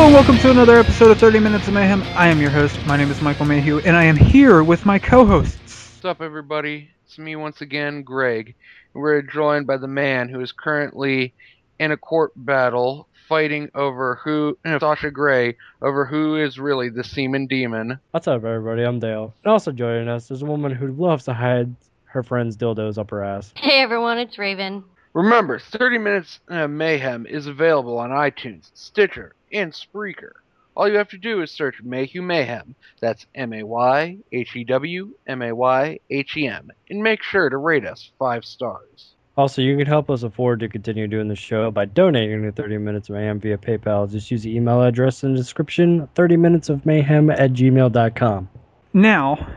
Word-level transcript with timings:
Hello 0.00 0.08
and 0.08 0.14
welcome 0.14 0.38
to 0.38 0.50
another 0.50 0.78
episode 0.78 1.10
of 1.10 1.18
30 1.18 1.40
Minutes 1.40 1.68
of 1.68 1.74
Mayhem. 1.74 2.02
I 2.16 2.28
am 2.28 2.40
your 2.40 2.48
host. 2.48 2.74
My 2.86 2.96
name 2.96 3.10
is 3.10 3.20
Michael 3.20 3.44
Mayhew, 3.44 3.80
and 3.80 3.94
I 3.94 4.04
am 4.04 4.16
here 4.16 4.64
with 4.64 4.86
my 4.86 4.98
co-hosts. 4.98 5.92
What's 5.96 6.04
up, 6.06 6.22
everybody? 6.22 6.88
It's 7.04 7.18
me 7.18 7.36
once 7.36 7.60
again, 7.60 8.02
Greg. 8.02 8.54
We're 8.94 9.20
joined 9.20 9.66
by 9.66 9.76
the 9.76 9.86
man 9.86 10.30
who 10.30 10.40
is 10.40 10.52
currently 10.52 11.34
in 11.78 11.92
a 11.92 11.98
court 11.98 12.32
battle 12.34 13.08
fighting 13.28 13.68
over 13.74 14.14
who, 14.24 14.56
no, 14.64 14.78
Sasha 14.80 15.10
Grey, 15.10 15.58
over 15.82 16.06
who 16.06 16.34
is 16.34 16.58
really 16.58 16.88
the 16.88 17.04
semen 17.04 17.46
demon. 17.46 17.98
What's 18.12 18.26
up, 18.26 18.42
everybody? 18.42 18.84
I'm 18.84 19.00
Dale. 19.00 19.34
And 19.44 19.52
also 19.52 19.70
joining 19.70 20.08
us 20.08 20.30
is 20.30 20.40
a 20.40 20.46
woman 20.46 20.72
who 20.74 20.92
loves 20.92 21.26
to 21.26 21.34
hide 21.34 21.74
her 22.04 22.22
friend's 22.22 22.56
dildos 22.56 22.96
up 22.96 23.10
her 23.10 23.22
ass. 23.22 23.52
Hey 23.54 23.82
everyone, 23.82 24.16
it's 24.16 24.38
Raven. 24.38 24.82
Remember, 25.12 25.58
30 25.58 25.98
Minutes 25.98 26.40
of 26.48 26.70
Mayhem 26.70 27.26
is 27.26 27.46
available 27.48 27.98
on 27.98 28.10
iTunes, 28.10 28.70
Stitcher, 28.72 29.34
and 29.52 29.72
Spreaker. 29.72 30.32
All 30.76 30.88
you 30.88 30.98
have 30.98 31.08
to 31.08 31.18
do 31.18 31.42
is 31.42 31.50
search 31.50 31.82
Mayhew 31.82 32.22
Mayhem. 32.22 32.74
That's 33.00 33.26
M 33.34 33.52
A 33.52 33.62
Y 33.62 34.18
H 34.32 34.56
E 34.56 34.64
W 34.64 35.10
M 35.26 35.42
A 35.42 35.52
Y 35.52 35.98
H 36.08 36.36
E 36.36 36.46
M. 36.46 36.70
And 36.88 37.02
make 37.02 37.22
sure 37.22 37.48
to 37.48 37.56
rate 37.56 37.84
us 37.84 38.10
five 38.18 38.44
stars. 38.44 39.14
Also, 39.36 39.62
you 39.62 39.76
can 39.76 39.86
help 39.86 40.10
us 40.10 40.22
afford 40.22 40.60
to 40.60 40.68
continue 40.68 41.06
doing 41.06 41.28
the 41.28 41.36
show 41.36 41.70
by 41.70 41.84
donating 41.84 42.42
to 42.42 42.52
30 42.52 42.78
Minutes 42.78 43.08
of 43.08 43.14
Mayhem 43.14 43.40
via 43.40 43.56
PayPal. 43.56 44.10
Just 44.10 44.30
use 44.30 44.42
the 44.42 44.54
email 44.54 44.82
address 44.82 45.22
in 45.24 45.32
the 45.32 45.38
description 45.38 46.08
30 46.14 46.36
minutes 46.36 46.68
of 46.68 46.84
mayhem 46.84 47.30
at 47.30 47.52
gmail.com. 47.52 48.48
Now, 48.92 49.48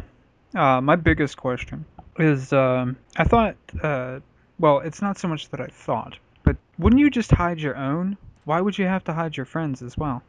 uh, 0.56 0.80
my 0.82 0.96
biggest 0.96 1.38
question 1.38 1.86
is, 2.18 2.54
um, 2.54 2.98
I 3.18 3.24
thought, 3.24 3.56
uh, 3.82 4.20
well, 4.60 4.80
it's 4.80 5.02
not 5.02 5.18
so 5.18 5.28
much 5.28 5.50
that 5.50 5.60
I 5.60 5.68
thought, 5.68 6.18
but 6.44 6.56
wouldn't 6.78 7.00
you 7.00 7.10
just 7.10 7.32
hide 7.32 7.60
your 7.60 7.76
own? 7.76 8.18
Why 8.46 8.60
would 8.62 8.78
you 8.78 8.86
have 8.86 9.04
to 9.06 9.14
hide 9.14 9.38
your 9.38 9.46
friends 9.46 9.82
as 9.82 9.98
well? 9.98 10.22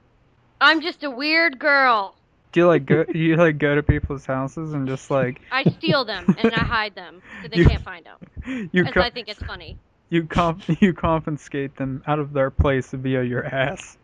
I'm 0.61 0.81
just 0.81 1.03
a 1.05 1.11
weird 1.11 1.59
girl. 1.59 2.15
Do 2.53 2.61
you 2.61 2.67
like 2.69 2.87
go? 2.87 3.05
you 3.15 3.37
like 3.37 3.59
go 3.59 3.75
to 3.75 3.83
people's 3.83 4.25
houses 4.25 4.73
and 4.73 4.87
just 4.87 5.11
like 5.11 5.41
I 5.51 5.65
steal 5.65 6.05
them 6.05 6.35
and 6.39 6.55
I 6.55 6.61
hide 6.61 6.95
them 6.95 7.21
so 7.43 7.49
they 7.49 7.57
You- 7.63 7.69
can't 7.69 7.83
find 7.83 8.07
them. 8.07 8.69
you 8.73 8.85
Because 8.85 8.95
co- 8.95 9.01
I 9.03 9.11
think 9.11 9.29
it's 9.29 9.43
funny. 9.43 9.77
you 10.11 10.25
comp- 10.25 10.63
you 10.81 10.93
confiscate 10.93 11.77
them 11.77 12.03
out 12.07 12.19
of 12.21 12.33
their 12.33 12.51
place 12.51 12.91
via 12.93 13.23
your 13.25 13.45
ass? 13.45 13.97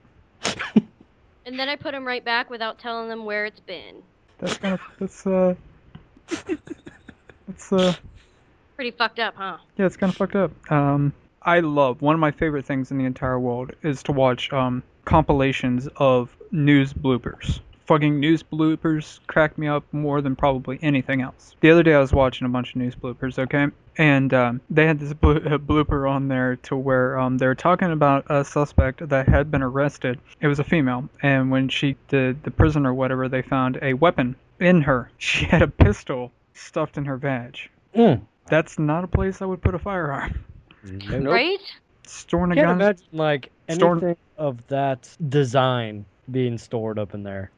And 1.46 1.58
then 1.58 1.68
I 1.68 1.76
put 1.76 1.92
them 1.92 2.04
right 2.06 2.24
back 2.24 2.50
without 2.50 2.78
telling 2.78 3.08
them 3.08 3.24
where 3.24 3.46
it's 3.46 3.60
been. 3.60 4.02
That's 4.38 4.56
kind 4.58 4.74
of 4.74 4.80
that's 4.98 5.26
uh 5.26 5.54
that's 7.46 7.72
uh 7.72 7.94
Pretty 8.76 8.90
fucked 8.92 9.18
up, 9.18 9.34
huh? 9.36 9.58
yeah, 9.76 9.84
it's 9.86 9.96
kind 9.98 10.10
of 10.10 10.16
fucked 10.16 10.36
up. 10.36 10.52
Um, 10.72 11.12
I 11.42 11.60
love 11.60 12.02
one 12.02 12.14
of 12.14 12.20
my 12.20 12.30
favorite 12.30 12.66
things 12.66 12.90
in 12.90 12.98
the 12.98 13.04
entire 13.04 13.40
world 13.40 13.72
is 13.82 14.02
to 14.04 14.12
watch 14.12 14.52
um 14.52 14.82
compilations 15.04 15.88
of 15.96 16.36
news 16.50 16.92
bloopers. 16.92 17.60
Fucking 17.86 18.20
news 18.20 18.42
bloopers 18.42 19.18
crack 19.26 19.58
me 19.58 19.66
up 19.66 19.82
more 19.92 20.20
than 20.20 20.36
probably 20.36 20.78
anything 20.82 21.22
else. 21.22 21.56
The 21.60 21.70
other 21.70 21.82
day 21.82 21.94
I 21.94 21.98
was 21.98 22.12
watching 22.12 22.46
a 22.46 22.50
bunch 22.50 22.70
of 22.70 22.76
news 22.76 22.94
bloopers, 22.94 23.36
okay, 23.36 23.66
and 23.98 24.32
um, 24.32 24.60
they 24.70 24.86
had 24.86 25.00
this 25.00 25.12
blo- 25.12 25.40
blooper 25.58 26.08
on 26.08 26.28
there 26.28 26.56
to 26.56 26.76
where 26.76 27.18
um, 27.18 27.38
they 27.38 27.46
were 27.46 27.56
talking 27.56 27.90
about 27.90 28.26
a 28.30 28.44
suspect 28.44 29.08
that 29.08 29.28
had 29.28 29.50
been 29.50 29.62
arrested. 29.62 30.20
It 30.40 30.46
was 30.46 30.60
a 30.60 30.64
female, 30.64 31.08
and 31.22 31.50
when 31.50 31.68
she 31.68 31.96
the 32.08 32.36
the 32.44 32.50
prison 32.50 32.86
or 32.86 32.94
whatever, 32.94 33.28
they 33.28 33.42
found 33.42 33.78
a 33.82 33.94
weapon 33.94 34.36
in 34.60 34.82
her. 34.82 35.10
She 35.18 35.46
had 35.46 35.62
a 35.62 35.68
pistol 35.68 36.30
stuffed 36.54 36.98
in 36.98 37.06
her 37.06 37.16
vag. 37.16 37.58
Mm. 37.96 38.20
That's 38.46 38.78
not 38.78 39.04
a 39.04 39.08
place 39.08 39.42
I 39.42 39.46
would 39.46 39.62
put 39.62 39.74
a 39.74 39.78
firearm. 39.78 40.44
Nope. 40.84 41.32
Right? 41.32 41.60
Storing 42.06 42.52
a 42.52 42.54
Can't 42.54 42.66
gun. 42.68 42.80
imagine, 42.80 43.06
like, 43.12 43.50
Storm- 43.68 43.98
anything 43.98 44.16
of 44.38 44.66
that 44.68 45.08
design 45.28 46.04
being 46.30 46.58
stored 46.58 46.98
up 46.98 47.14
in 47.14 47.22
there. 47.22 47.50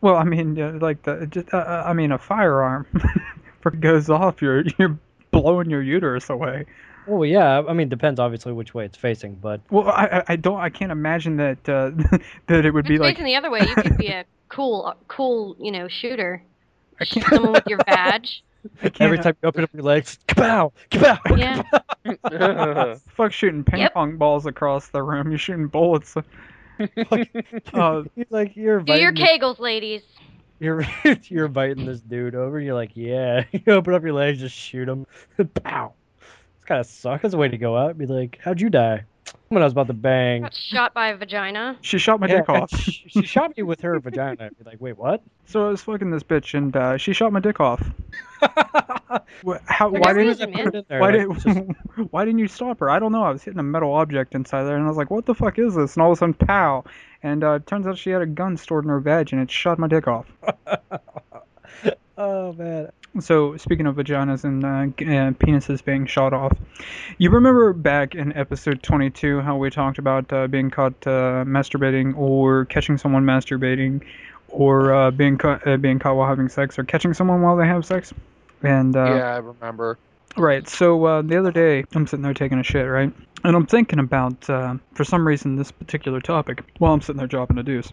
Well, 0.00 0.16
I 0.16 0.24
mean, 0.24 0.60
uh, 0.60 0.78
like 0.80 1.02
the 1.04 1.26
just 1.26 1.52
uh, 1.54 1.58
uh, 1.58 1.84
I 1.86 1.92
mean, 1.92 2.10
a 2.12 2.18
firearm. 2.18 2.86
if 2.94 3.66
it 3.66 3.80
goes 3.80 4.10
off, 4.10 4.42
you're 4.42 4.64
you're 4.78 4.98
blowing 5.30 5.70
your 5.70 5.82
uterus 5.82 6.28
away. 6.30 6.66
Well, 7.06 7.24
yeah, 7.24 7.62
I 7.68 7.72
mean, 7.72 7.88
depends 7.88 8.18
obviously 8.20 8.52
which 8.52 8.74
way 8.74 8.84
it's 8.84 8.96
facing, 8.96 9.34
but 9.36 9.60
Well, 9.70 9.88
I 9.88 10.06
I- 10.06 10.24
I 10.28 10.36
don't 10.36 10.58
I 10.58 10.70
can't 10.70 10.90
imagine 10.92 11.36
that 11.36 11.68
uh, 11.68 11.90
that 12.48 12.64
it 12.64 12.72
would 12.72 12.86
If 12.86 12.88
be 12.88 12.94
it's 12.94 13.00
like 13.00 13.14
facing 13.16 13.26
the 13.26 13.36
other 13.36 13.50
way, 13.50 13.60
you 13.60 13.74
could 13.76 13.96
be 13.96 14.08
a 14.08 14.24
cool, 14.48 14.86
uh, 14.86 14.94
cool, 15.08 15.54
you 15.60 15.70
know, 15.70 15.86
shooter. 15.88 16.42
I 17.00 17.04
Shoot 17.04 17.20
can't 17.24 17.34
someone 17.34 17.52
with 17.52 17.66
your 17.68 17.78
badge. 17.86 18.42
I 18.82 18.88
can't 18.88 19.00
every 19.02 19.18
time 19.18 19.36
you 19.42 19.48
open 19.48 19.64
up 19.64 19.70
your 19.72 19.82
legs, 19.82 20.18
kapow, 20.28 20.72
kapow. 20.90 21.18
Yeah. 21.38 22.94
fuck 23.16 23.32
shooting 23.32 23.64
ping 23.64 23.80
Yep. 23.80 23.94
pong 23.94 24.16
balls 24.16 24.44
across 24.46 24.88
the 24.88 25.02
room. 25.02 25.30
You're 25.30 25.38
shooting 25.38 25.66
bullets. 25.68 26.14
Uh, 27.74 28.02
You're 28.16 28.26
like 28.30 28.56
you're 28.56 28.80
Do 28.80 28.94
your 28.94 29.10
inviting 29.10 29.14
this- 29.14 29.28
kegels, 29.40 29.58
ladies. 29.60 30.02
you're 30.58 30.84
you're 31.28 31.46
inviting 31.46 31.86
this 31.86 32.00
dude 32.00 32.34
over. 32.34 32.58
You're 32.58 32.74
like, 32.74 32.90
yeah. 32.94 33.44
You 33.52 33.60
open 33.74 33.94
up 33.94 34.02
your 34.02 34.14
legs, 34.14 34.40
just 34.40 34.56
shoot 34.56 34.88
him. 34.88 35.06
Pow. 35.62 35.92
It's 36.56 36.64
kind 36.64 36.80
of 36.80 36.86
suck. 36.86 37.22
That's 37.22 37.34
a 37.34 37.36
way 37.38 37.48
to 37.48 37.58
go 37.58 37.76
out. 37.76 37.96
Be 37.98 38.06
like, 38.06 38.38
how'd 38.42 38.60
you 38.60 38.68
die? 38.70 39.04
When 39.48 39.60
I 39.62 39.66
was 39.66 39.72
about 39.72 39.88
to 39.88 39.92
bang. 39.92 40.42
Got 40.42 40.54
shot 40.54 40.94
by 40.94 41.08
a 41.08 41.16
vagina. 41.16 41.76
she 41.82 41.98
shot 41.98 42.20
my 42.20 42.26
Yeah, 42.26 42.36
dick 42.38 42.48
off. 42.48 42.70
she, 42.74 42.92
she 43.08 43.22
shot 43.22 43.54
me 43.56 43.62
with 43.62 43.80
her 43.82 43.98
vagina. 44.00 44.46
I'd 44.46 44.58
be 44.58 44.64
like, 44.64 44.80
wait, 44.80 44.96
what? 44.96 45.22
So 45.44 45.66
I 45.66 45.70
was 45.70 45.82
fucking 45.82 46.10
this 46.10 46.22
bitch, 46.22 46.54
and 46.54 46.74
uh, 46.74 46.96
she 46.96 47.12
shot 47.12 47.32
my 47.32 47.40
dick 47.40 47.60
off. 47.60 47.82
How? 49.66 49.90
Why 49.90 50.12
didn't? 50.14 50.28
reason, 50.28 50.52
Put 50.52 50.60
it 50.60 50.64
man. 50.64 50.74
in 50.76 50.84
there, 50.88 51.00
Why 51.00 51.10
like, 51.10 51.28
did 51.44 51.54
just- 51.54 52.10
Why 52.12 52.24
didn't 52.24 52.38
you 52.38 52.48
stop 52.48 52.80
her? 52.80 52.88
I 52.88 52.98
don't 52.98 53.12
know. 53.12 53.22
I 53.24 53.30
was 53.30 53.42
hitting 53.42 53.60
a 53.60 53.62
metal 53.64 53.92
object 53.92 54.34
inside 54.34 54.64
there, 54.64 54.76
and 54.76 54.84
I 54.84 54.88
was 54.88 54.96
like, 54.96 55.10
"What 55.10 55.26
the 55.26 55.34
fuck 55.34 55.58
is 55.58 55.74
this?" 55.74 55.96
And 55.96 56.02
all 56.02 56.12
of 56.12 56.16
a 56.16 56.18
sudden, 56.18 56.34
pow! 56.34 56.84
And 57.22 57.44
uh, 57.44 57.52
it 57.52 57.66
turns 57.66 57.86
out 57.86 57.98
she 57.98 58.10
had 58.10 58.22
a 58.22 58.26
gun 58.26 58.56
stored 58.56 58.84
in 58.84 58.90
her 58.90 59.00
vag, 59.00 59.32
and 59.32 59.42
it 59.42 59.50
shot 59.50 59.78
my 59.78 59.86
dick 59.86 60.08
off. 60.08 60.26
oh 62.16 62.52
man. 62.54 62.90
So 63.20 63.56
speaking 63.58 63.86
of 63.86 63.96
vaginas 63.96 64.44
and 64.44 64.64
uh, 64.64 64.68
uh, 64.68 65.30
penises 65.32 65.84
being 65.84 66.06
shot 66.06 66.32
off, 66.32 66.52
you 67.18 67.30
remember 67.30 67.72
back 67.74 68.14
in 68.14 68.34
episode 68.34 68.82
22 68.82 69.40
how 69.40 69.56
we 69.56 69.68
talked 69.68 69.98
about 69.98 70.32
uh, 70.32 70.46
being 70.46 70.70
caught 70.70 70.94
uh, 71.06 71.44
masturbating 71.46 72.16
or 72.16 72.64
catching 72.64 72.96
someone 72.96 73.24
masturbating, 73.24 74.02
or 74.48 74.94
uh, 74.94 75.10
being 75.10 75.36
caught 75.36 75.66
uh, 75.66 75.76
being 75.76 75.98
caught 75.98 76.16
while 76.16 76.28
having 76.28 76.48
sex, 76.48 76.78
or 76.78 76.84
catching 76.84 77.12
someone 77.12 77.42
while 77.42 77.56
they 77.56 77.66
have 77.66 77.84
sex. 77.84 78.14
And 78.62 78.96
uh, 78.96 79.04
yeah, 79.04 79.34
I 79.34 79.38
remember. 79.38 79.98
Right. 80.36 80.66
So 80.66 81.04
uh, 81.04 81.22
the 81.22 81.38
other 81.38 81.52
day, 81.52 81.84
I'm 81.94 82.06
sitting 82.06 82.22
there 82.22 82.34
taking 82.34 82.58
a 82.58 82.62
shit, 82.62 82.88
right? 82.88 83.12
And 83.44 83.56
I'm 83.56 83.66
thinking 83.66 83.98
about, 83.98 84.48
uh, 84.48 84.76
for 84.94 85.04
some 85.04 85.26
reason, 85.26 85.56
this 85.56 85.70
particular 85.70 86.20
topic 86.20 86.62
while 86.78 86.94
I'm 86.94 87.00
sitting 87.02 87.18
there 87.18 87.26
dropping 87.26 87.58
a 87.58 87.62
deuce. 87.62 87.92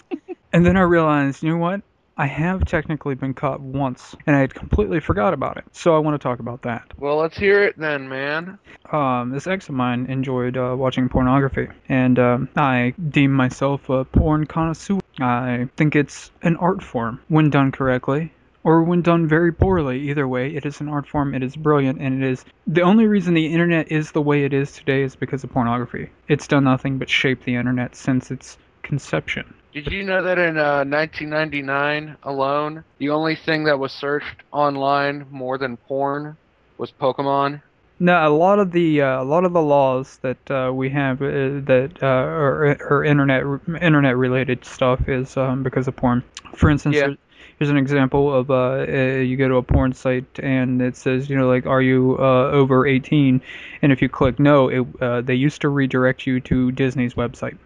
and 0.52 0.66
then 0.66 0.76
I 0.76 0.82
realized, 0.82 1.42
you 1.42 1.50
know 1.50 1.58
what? 1.58 1.82
I 2.20 2.26
have 2.26 2.64
technically 2.64 3.14
been 3.14 3.32
caught 3.32 3.60
once, 3.60 4.16
and 4.26 4.34
I 4.34 4.40
had 4.40 4.52
completely 4.52 4.98
forgot 4.98 5.32
about 5.32 5.56
it. 5.56 5.64
So 5.70 5.94
I 5.94 6.00
want 6.00 6.20
to 6.20 6.22
talk 6.22 6.40
about 6.40 6.62
that. 6.62 6.92
Well, 6.98 7.16
let's 7.16 7.38
hear 7.38 7.62
it 7.62 7.78
then, 7.78 8.08
man. 8.08 8.58
Um, 8.90 9.30
this 9.30 9.46
ex 9.46 9.68
of 9.68 9.76
mine 9.76 10.06
enjoyed 10.06 10.56
uh, 10.56 10.74
watching 10.76 11.08
pornography, 11.08 11.68
and 11.88 12.18
um, 12.18 12.48
I 12.56 12.92
deem 13.10 13.32
myself 13.32 13.88
a 13.88 14.04
porn 14.04 14.46
connoisseur. 14.46 14.98
I 15.20 15.68
think 15.76 15.94
it's 15.94 16.32
an 16.42 16.56
art 16.56 16.82
form 16.82 17.20
when 17.28 17.50
done 17.50 17.70
correctly, 17.70 18.32
or 18.64 18.82
when 18.82 19.02
done 19.02 19.28
very 19.28 19.52
poorly. 19.52 20.10
Either 20.10 20.26
way, 20.26 20.56
it 20.56 20.66
is 20.66 20.80
an 20.80 20.88
art 20.88 21.06
form. 21.06 21.36
It 21.36 21.44
is 21.44 21.54
brilliant, 21.54 22.00
and 22.00 22.24
it 22.24 22.28
is 22.28 22.44
the 22.66 22.82
only 22.82 23.06
reason 23.06 23.34
the 23.34 23.52
internet 23.52 23.92
is 23.92 24.10
the 24.10 24.22
way 24.22 24.44
it 24.44 24.52
is 24.52 24.72
today 24.72 25.02
is 25.02 25.14
because 25.14 25.44
of 25.44 25.50
pornography. 25.50 26.10
It's 26.26 26.48
done 26.48 26.64
nothing 26.64 26.98
but 26.98 27.08
shape 27.08 27.44
the 27.44 27.54
internet 27.54 27.94
since 27.94 28.32
its 28.32 28.58
conception. 28.82 29.54
Did 29.84 29.92
you 29.92 30.02
know 30.02 30.24
that 30.24 30.40
in 30.40 30.58
uh, 30.58 30.82
1999 30.84 32.16
alone, 32.24 32.82
the 32.98 33.10
only 33.10 33.36
thing 33.36 33.62
that 33.64 33.78
was 33.78 33.92
searched 33.92 34.42
online 34.50 35.24
more 35.30 35.56
than 35.56 35.76
porn 35.76 36.36
was 36.78 36.90
Pokemon? 36.90 37.62
No, 38.00 38.26
a 38.26 38.28
lot 38.28 38.58
of 38.58 38.72
the 38.72 39.02
uh, 39.02 39.22
a 39.22 39.24
lot 39.24 39.44
of 39.44 39.52
the 39.52 39.62
laws 39.62 40.18
that 40.22 40.50
uh, 40.50 40.72
we 40.74 40.90
have 40.90 41.22
uh, 41.22 41.62
that 41.66 41.92
uh, 42.02 42.06
are, 42.06 42.76
are 42.90 43.04
internet 43.04 43.44
internet 43.80 44.16
related 44.16 44.64
stuff 44.64 45.08
is 45.08 45.36
um, 45.36 45.62
because 45.62 45.86
of 45.86 45.94
porn. 45.94 46.24
For 46.56 46.70
instance, 46.70 46.96
Yeah. 46.96 47.14
here's 47.60 47.70
an 47.70 47.76
example 47.76 48.34
of 48.34 48.50
uh, 48.50 48.84
uh, 48.88 49.20
you 49.20 49.36
go 49.36 49.46
to 49.46 49.56
a 49.58 49.62
porn 49.62 49.92
site 49.92 50.40
and 50.40 50.82
it 50.82 50.96
says 50.96 51.30
you 51.30 51.38
know 51.38 51.46
like 51.46 51.66
are 51.66 51.82
you 51.82 52.16
uh, 52.18 52.50
over 52.50 52.84
18, 52.84 53.40
and 53.82 53.92
if 53.92 54.02
you 54.02 54.08
click 54.08 54.40
no, 54.40 54.66
it, 54.68 54.84
uh, 55.00 55.20
they 55.20 55.36
used 55.36 55.60
to 55.60 55.68
redirect 55.68 56.26
you 56.26 56.40
to 56.40 56.72
Disney's 56.72 57.14
website. 57.14 57.56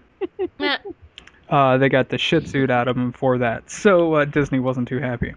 Meh. 1.53 1.57
Uh, 1.57 1.79
they 1.79 1.89
got 1.89 2.09
the 2.09 2.19
shit 2.19 2.49
suit 2.49 2.71
out 2.71 2.89
of 2.89 2.97
them 2.97 3.13
for 3.13 3.39
that, 3.39 3.71
so 3.71 4.15
uh, 4.15 4.25
Disney 4.25 4.59
wasn't 4.59 4.89
too 4.89 4.99
happy. 4.99 5.35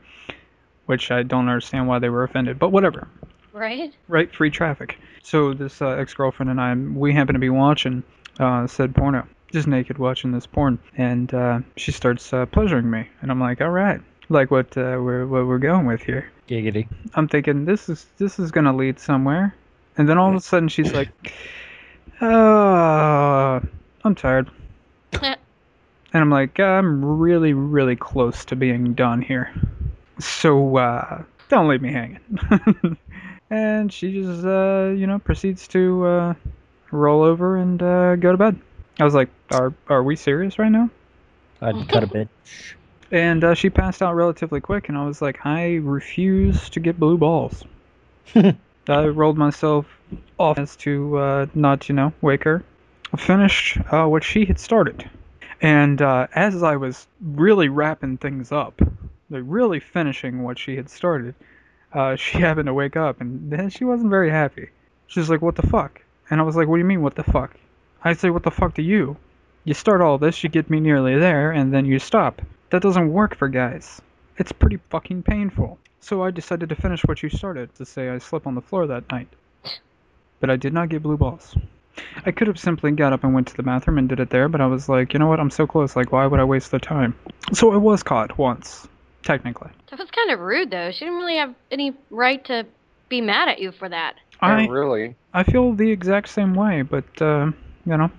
which 0.85 1.11
I 1.11 1.23
don't 1.23 1.47
understand 1.47 1.87
why 1.87 1.99
they 1.99 2.09
were 2.09 2.23
offended, 2.23 2.59
but 2.59 2.71
whatever. 2.71 3.07
Right? 3.53 3.93
Right, 4.07 4.33
free 4.33 4.51
traffic. 4.51 4.99
So 5.23 5.53
this 5.53 5.81
uh, 5.81 5.89
ex-girlfriend 5.89 6.49
and 6.51 6.61
I, 6.61 6.73
we 6.75 7.13
happen 7.13 7.33
to 7.33 7.39
be 7.39 7.49
watching 7.49 8.03
uh, 8.39 8.67
said 8.67 8.93
porno, 8.93 9.27
just 9.51 9.67
naked 9.67 9.97
watching 9.97 10.31
this 10.31 10.45
porn, 10.45 10.77
and 10.97 11.33
uh, 11.33 11.59
she 11.77 11.91
starts 11.91 12.31
uh, 12.33 12.45
pleasuring 12.45 12.89
me, 12.89 13.07
and 13.21 13.31
I'm 13.31 13.39
like, 13.39 13.61
all 13.61 13.69
right, 13.69 14.01
like 14.29 14.51
what 14.51 14.77
uh, 14.77 14.99
we're 15.01 15.25
what 15.25 15.47
we're 15.47 15.57
going 15.57 15.85
with 15.85 16.03
here. 16.03 16.31
Giggity. 16.47 16.87
I'm 17.15 17.27
thinking 17.27 17.65
this 17.65 17.89
is 17.89 18.05
this 18.17 18.37
is 18.39 18.51
gonna 18.51 18.75
lead 18.75 18.99
somewhere, 18.99 19.55
and 19.97 20.07
then 20.07 20.17
all 20.17 20.29
of 20.29 20.35
a 20.35 20.41
sudden 20.41 20.67
she's 20.69 20.93
like, 20.93 21.09
"Uh, 22.21 23.59
I'm 24.03 24.15
tired," 24.15 24.51
and 26.15 26.21
I'm 26.21 26.29
like, 26.29 26.61
"I'm 26.61 27.03
really 27.03 27.51
really 27.51 27.97
close 27.97 28.45
to 28.45 28.55
being 28.55 28.93
done 28.93 29.21
here, 29.21 29.53
so 30.17 30.77
uh, 30.77 31.23
don't 31.49 31.67
leave 31.67 31.81
me 31.81 31.91
hanging." 31.91 32.97
and 33.49 33.91
she 33.91 34.13
just 34.13 34.45
uh, 34.45 34.93
you 34.95 35.07
know 35.07 35.19
proceeds 35.19 35.67
to 35.69 36.05
uh, 36.05 36.33
roll 36.89 37.21
over 37.21 37.57
and 37.57 37.83
uh, 37.83 38.15
go 38.15 38.31
to 38.31 38.37
bed. 38.37 38.57
I 38.97 39.03
was 39.03 39.13
like, 39.13 39.27
"Are 39.51 39.73
are 39.89 40.03
we 40.03 40.15
serious 40.15 40.57
right 40.57 40.71
now?" 40.71 40.89
I'd 41.61 41.89
cut 41.89 42.05
a 42.05 42.07
bit. 42.07 42.29
And 43.11 43.43
uh, 43.43 43.53
she 43.53 43.69
passed 43.69 44.01
out 44.01 44.15
relatively 44.15 44.61
quick, 44.61 44.87
and 44.87 44.97
I 44.97 45.05
was 45.05 45.21
like, 45.21 45.45
I 45.45 45.75
refuse 45.75 46.69
to 46.69 46.79
get 46.79 46.99
blue 46.99 47.17
balls. 47.17 47.63
I 48.35 49.05
rolled 49.07 49.37
myself 49.37 49.85
off 50.37 50.59
as 50.59 50.75
to 50.77 51.17
uh, 51.17 51.45
not, 51.53 51.89
you 51.89 51.95
know, 51.95 52.13
wake 52.21 52.45
her. 52.45 52.63
I 53.13 53.17
finished 53.17 53.77
uh, 53.91 54.05
what 54.05 54.23
she 54.23 54.45
had 54.45 54.59
started. 54.59 55.09
And 55.65 55.99
uh, 55.99 56.27
as 56.35 56.61
I 56.61 56.75
was 56.75 57.07
really 57.19 57.69
wrapping 57.69 58.17
things 58.17 58.51
up, 58.51 58.79
like 59.31 59.41
really 59.47 59.79
finishing 59.79 60.43
what 60.43 60.59
she 60.59 60.75
had 60.75 60.91
started, 60.91 61.33
uh, 61.91 62.15
she 62.23 62.37
happened 62.37 62.67
to 62.67 62.73
wake 62.75 62.95
up, 62.95 63.19
and 63.19 63.51
then 63.51 63.71
she 63.71 63.83
wasn't 63.83 64.11
very 64.11 64.29
happy. 64.29 64.69
She 65.07 65.19
was 65.19 65.27
like, 65.27 65.41
What 65.41 65.55
the 65.55 65.65
fuck? 65.65 66.03
And 66.29 66.39
I 66.39 66.43
was 66.43 66.55
like, 66.55 66.67
What 66.67 66.75
do 66.75 66.81
you 66.81 66.85
mean, 66.85 67.01
what 67.01 67.15
the 67.15 67.23
fuck? 67.23 67.55
I 68.03 68.13
say, 68.13 68.29
What 68.29 68.43
the 68.43 68.51
fuck 68.51 68.75
to 68.75 68.83
you? 68.83 69.17
You 69.63 69.73
start 69.73 70.01
all 70.01 70.19
this, 70.19 70.43
you 70.43 70.49
get 70.49 70.69
me 70.69 70.79
nearly 70.79 71.17
there, 71.17 71.49
and 71.49 71.73
then 71.73 71.85
you 71.85 71.97
stop. 71.97 72.43
That 72.69 72.83
doesn't 72.83 73.11
work 73.11 73.35
for 73.35 73.47
guys. 73.49 73.99
It's 74.37 74.51
pretty 74.51 74.77
fucking 74.91 75.23
painful. 75.23 75.79
So 75.99 76.21
I 76.21 76.29
decided 76.29 76.69
to 76.69 76.75
finish 76.75 77.01
what 77.05 77.23
you 77.23 77.29
started, 77.29 77.73
to 77.73 77.87
say 77.87 78.09
I 78.09 78.19
slept 78.19 78.45
on 78.45 78.53
the 78.53 78.61
floor 78.61 78.85
that 78.85 79.09
night. 79.09 79.29
But 80.39 80.51
I 80.51 80.57
did 80.57 80.73
not 80.73 80.89
get 80.89 81.01
blue 81.01 81.17
balls. 81.17 81.55
I 82.25 82.31
could 82.31 82.47
have 82.47 82.59
simply 82.59 82.91
got 82.91 83.13
up 83.13 83.23
and 83.23 83.33
went 83.33 83.47
to 83.47 83.55
the 83.55 83.63
bathroom 83.63 83.97
and 83.97 84.09
did 84.09 84.19
it 84.19 84.29
there, 84.29 84.49
but 84.49 84.61
I 84.61 84.67
was 84.67 84.89
like, 84.89 85.13
you 85.13 85.19
know 85.19 85.27
what, 85.27 85.39
I'm 85.39 85.49
so 85.49 85.67
close, 85.67 85.95
like, 85.95 86.11
why 86.11 86.25
would 86.25 86.39
I 86.39 86.43
waste 86.43 86.71
the 86.71 86.79
time? 86.79 87.15
So 87.53 87.71
I 87.71 87.77
was 87.77 88.03
caught 88.03 88.37
once, 88.37 88.87
technically. 89.23 89.69
That 89.89 89.99
was 89.99 90.09
kind 90.11 90.31
of 90.31 90.39
rude, 90.39 90.71
though. 90.71 90.91
She 90.91 91.05
didn't 91.05 91.19
really 91.19 91.37
have 91.37 91.53
any 91.71 91.93
right 92.09 92.43
to 92.45 92.65
be 93.09 93.21
mad 93.21 93.49
at 93.49 93.59
you 93.59 93.71
for 93.71 93.87
that. 93.87 94.15
I, 94.41 94.63
Not 94.65 94.69
really. 94.69 95.15
I 95.33 95.43
feel 95.43 95.73
the 95.73 95.89
exact 95.91 96.29
same 96.29 96.55
way, 96.55 96.81
but, 96.81 97.21
uh, 97.21 97.51
you 97.85 97.97
know. 97.97 98.11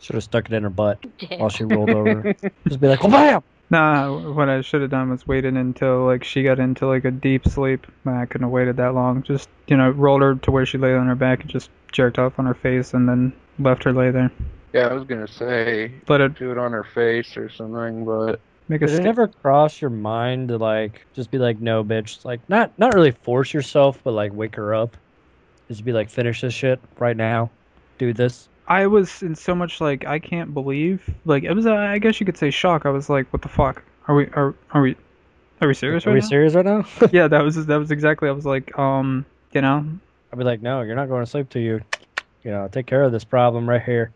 Should 0.00 0.14
have 0.14 0.24
stuck 0.24 0.46
it 0.46 0.52
in 0.52 0.62
her 0.62 0.70
butt 0.70 1.04
Damn. 1.18 1.40
while 1.40 1.48
she 1.48 1.64
rolled 1.64 1.90
over. 1.90 2.34
Just 2.68 2.80
be 2.80 2.86
like, 2.86 3.04
oh, 3.04 3.08
bam! 3.08 3.42
Nah, 3.70 4.32
what 4.32 4.48
I 4.48 4.62
should 4.62 4.80
have 4.80 4.90
done 4.90 5.10
was 5.10 5.26
waited 5.26 5.54
until 5.54 6.06
like 6.06 6.24
she 6.24 6.42
got 6.42 6.58
into 6.58 6.86
like 6.86 7.04
a 7.04 7.10
deep 7.10 7.46
sleep. 7.46 7.86
Nah, 8.04 8.22
I 8.22 8.26
couldn't 8.26 8.46
have 8.46 8.52
waited 8.52 8.76
that 8.78 8.94
long. 8.94 9.22
Just 9.22 9.48
you 9.66 9.76
know, 9.76 9.90
rolled 9.90 10.22
her 10.22 10.36
to 10.36 10.50
where 10.50 10.64
she 10.64 10.78
lay 10.78 10.94
on 10.94 11.06
her 11.06 11.14
back 11.14 11.42
and 11.42 11.50
just 11.50 11.70
jerked 11.92 12.18
off 12.18 12.38
on 12.38 12.46
her 12.46 12.54
face, 12.54 12.94
and 12.94 13.08
then 13.08 13.32
left 13.58 13.84
her 13.84 13.92
lay 13.92 14.10
there. 14.10 14.30
Yeah, 14.72 14.88
I 14.88 14.92
was 14.94 15.04
gonna 15.04 15.28
say 15.28 15.92
Let 16.08 16.20
it 16.20 16.34
do 16.38 16.50
it 16.50 16.58
on 16.58 16.72
her 16.72 16.84
face 16.84 17.36
or 17.36 17.48
something, 17.50 18.04
but 18.04 18.40
make 18.68 18.82
a 18.82 18.86
Did 18.86 18.94
it 18.94 18.96
st- 18.96 19.04
never 19.04 19.28
cross 19.28 19.80
your 19.80 19.90
mind 19.90 20.48
to 20.48 20.56
like 20.56 21.06
just 21.14 21.30
be 21.30 21.38
like, 21.38 21.58
no, 21.60 21.84
bitch, 21.84 22.24
like 22.24 22.40
not 22.48 22.78
not 22.78 22.94
really 22.94 23.12
force 23.12 23.52
yourself, 23.52 24.00
but 24.02 24.12
like 24.12 24.32
wake 24.32 24.56
her 24.56 24.74
up? 24.74 24.96
Just 25.68 25.84
be 25.84 25.92
like, 25.92 26.08
finish 26.08 26.40
this 26.40 26.54
shit 26.54 26.80
right 26.98 27.16
now, 27.16 27.50
do 27.98 28.14
this. 28.14 28.48
I 28.68 28.86
was 28.86 29.22
in 29.22 29.34
so 29.34 29.54
much 29.54 29.80
like 29.80 30.06
I 30.06 30.18
can't 30.18 30.52
believe. 30.52 31.08
Like 31.24 31.44
it 31.44 31.52
was, 31.52 31.66
uh, 31.66 31.74
I 31.74 31.98
guess 31.98 32.20
you 32.20 32.26
could 32.26 32.36
say 32.36 32.50
shock. 32.50 32.84
I 32.86 32.90
was 32.90 33.08
like, 33.08 33.32
what 33.32 33.42
the 33.42 33.48
fuck? 33.48 33.82
Are 34.06 34.14
we 34.14 34.26
are 34.28 34.54
are 34.72 34.82
we 34.82 34.94
are 35.60 35.68
we 35.68 35.74
serious 35.74 36.06
right 36.06 36.12
now? 36.12 36.12
Are 36.12 36.14
right 36.14 36.20
we 36.20 36.20
now? 36.20 36.28
serious 36.28 36.54
right 36.54 36.64
now? 36.64 37.08
yeah, 37.12 37.28
that 37.28 37.42
was 37.42 37.66
that 37.66 37.76
was 37.76 37.90
exactly. 37.90 38.28
I 38.28 38.32
was 38.32 38.46
like, 38.46 38.78
um, 38.78 39.24
you 39.52 39.62
know, 39.62 39.86
I'd 40.32 40.38
be 40.38 40.44
like, 40.44 40.62
no, 40.62 40.82
you're 40.82 40.96
not 40.96 41.08
going 41.08 41.24
to 41.24 41.30
sleep 41.30 41.48
till 41.48 41.62
you, 41.62 41.80
you 42.44 42.50
know, 42.50 42.68
take 42.68 42.86
care 42.86 43.02
of 43.02 43.12
this 43.12 43.24
problem 43.24 43.68
right 43.68 43.82
here. 43.82 44.12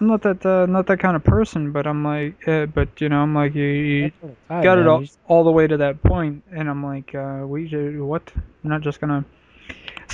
I'm 0.00 0.08
not 0.08 0.22
that 0.22 0.44
uh, 0.44 0.66
not 0.66 0.86
that 0.88 0.98
kind 0.98 1.16
of 1.16 1.24
person, 1.24 1.72
but 1.72 1.86
I'm 1.86 2.04
like, 2.04 2.46
uh, 2.46 2.66
but 2.66 3.00
you 3.00 3.08
know, 3.08 3.20
I'm 3.20 3.34
like 3.34 3.54
you. 3.54 3.64
you 3.64 4.12
got 4.48 4.78
it 4.78 4.86
all, 4.86 5.04
all 5.28 5.44
the 5.44 5.52
way 5.52 5.66
to 5.66 5.76
that 5.78 6.02
point, 6.02 6.42
and 6.50 6.68
I'm 6.68 6.84
like, 6.84 7.14
uh, 7.14 7.44
we 7.46 7.68
what? 8.00 8.30
I'm 8.34 8.70
not 8.70 8.82
just 8.82 9.00
gonna. 9.00 9.24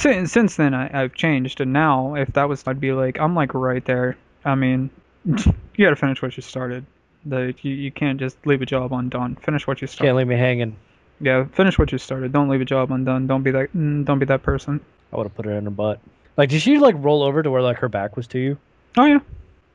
Since 0.00 0.32
since 0.32 0.56
then, 0.56 0.72
I, 0.74 1.02
I've 1.02 1.14
changed, 1.14 1.60
and 1.60 1.72
now 1.72 2.14
if 2.14 2.32
that 2.32 2.48
was, 2.48 2.62
I'd 2.66 2.80
be 2.80 2.92
like, 2.92 3.20
I'm 3.20 3.34
like 3.34 3.52
right 3.54 3.84
there. 3.84 4.16
I 4.44 4.54
mean, 4.54 4.90
you 5.24 5.36
gotta 5.78 5.96
finish 5.96 6.22
what 6.22 6.36
you 6.36 6.42
started. 6.42 6.86
The 7.26 7.54
you, 7.62 7.74
you 7.74 7.92
can't 7.92 8.18
just 8.18 8.46
leave 8.46 8.62
a 8.62 8.66
job 8.66 8.92
undone. 8.92 9.36
Finish 9.36 9.66
what 9.66 9.80
you 9.82 9.86
started. 9.86 10.08
Can't 10.08 10.16
leave 10.16 10.26
me 10.28 10.36
hanging. 10.36 10.76
Yeah, 11.20 11.44
finish 11.52 11.78
what 11.78 11.92
you 11.92 11.98
started. 11.98 12.32
Don't 12.32 12.48
leave 12.48 12.62
a 12.62 12.64
job 12.64 12.90
undone. 12.90 13.26
Don't 13.26 13.42
be 13.42 13.50
that. 13.50 13.74
mm, 13.76 14.04
Don't 14.06 14.18
be 14.18 14.24
that 14.26 14.42
person. 14.42 14.80
I 15.12 15.16
would 15.18 15.24
have 15.26 15.34
put 15.34 15.44
it 15.46 15.50
in 15.50 15.64
her 15.64 15.70
butt. 15.70 16.00
Like, 16.38 16.48
did 16.48 16.62
she 16.62 16.78
like 16.78 16.94
roll 16.98 17.22
over 17.22 17.42
to 17.42 17.50
where 17.50 17.60
like 17.60 17.76
her 17.78 17.90
back 17.90 18.16
was 18.16 18.26
to 18.28 18.38
you? 18.38 18.56
Oh 18.96 19.04
yeah, 19.04 19.18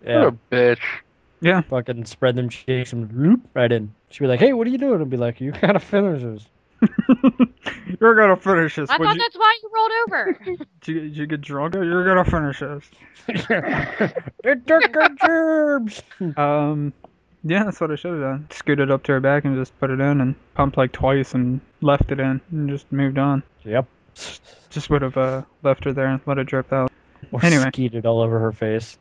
Yeah. 0.03 0.19
what 0.25 0.27
a 0.33 0.37
bitch. 0.51 0.79
yeah. 1.41 1.61
Fucking 1.61 2.05
spread 2.05 2.35
them 2.35 2.49
cheeks 2.49 2.93
and 2.93 3.11
whoop, 3.11 3.41
right 3.53 3.71
in. 3.71 3.93
She'd 4.09 4.21
be 4.21 4.27
like, 4.27 4.39
hey, 4.39 4.53
what 4.53 4.65
are 4.65 4.71
you 4.71 4.79
doing? 4.79 4.99
I'd 5.01 5.09
be 5.09 5.17
like, 5.17 5.39
you 5.39 5.51
gotta 5.51 5.79
finish 5.79 6.23
this. 6.23 6.47
You're 7.99 8.15
gonna 8.15 8.37
finish 8.37 8.75
this. 8.75 8.89
I 8.89 8.97
thought 8.97 9.15
you, 9.15 9.21
that's 9.21 9.37
why 9.37 9.57
you 9.61 9.69
rolled 9.73 9.91
over. 10.07 10.39
did 10.81 10.87
you, 10.87 11.01
did 11.01 11.17
you 11.17 11.27
get 11.27 11.41
drunk? 11.41 11.75
You're 11.75 12.05
gonna 12.05 12.25
finish 12.25 12.59
this. 12.59 12.83
it 14.43 14.67
took 14.67 14.83
her 14.95 15.09
germs. 15.25 16.01
Um, 16.37 16.93
yeah, 17.43 17.63
that's 17.63 17.79
what 17.79 17.91
I 17.91 17.95
should 17.95 18.11
have 18.13 18.21
done. 18.21 18.47
Scooted 18.51 18.91
up 18.91 19.03
to 19.03 19.13
her 19.13 19.19
back 19.19 19.45
and 19.45 19.55
just 19.55 19.77
put 19.79 19.89
it 19.89 19.99
in 19.99 20.21
and 20.21 20.35
pumped 20.55 20.77
like 20.77 20.91
twice 20.91 21.33
and 21.33 21.61
left 21.81 22.11
it 22.11 22.19
in 22.19 22.41
and 22.51 22.69
just 22.69 22.91
moved 22.91 23.17
on. 23.17 23.43
Yep. 23.63 23.85
Just 24.69 24.89
would 24.89 25.01
have 25.01 25.17
uh, 25.17 25.43
left 25.63 25.83
her 25.85 25.93
there 25.93 26.07
and 26.07 26.21
let 26.25 26.37
it 26.37 26.45
drip 26.47 26.71
out. 26.73 26.91
Or 27.31 27.43
Anyway. 27.43 27.65
skeeted 27.69 28.05
all 28.05 28.21
over 28.21 28.39
her 28.39 28.51
face 28.51 28.97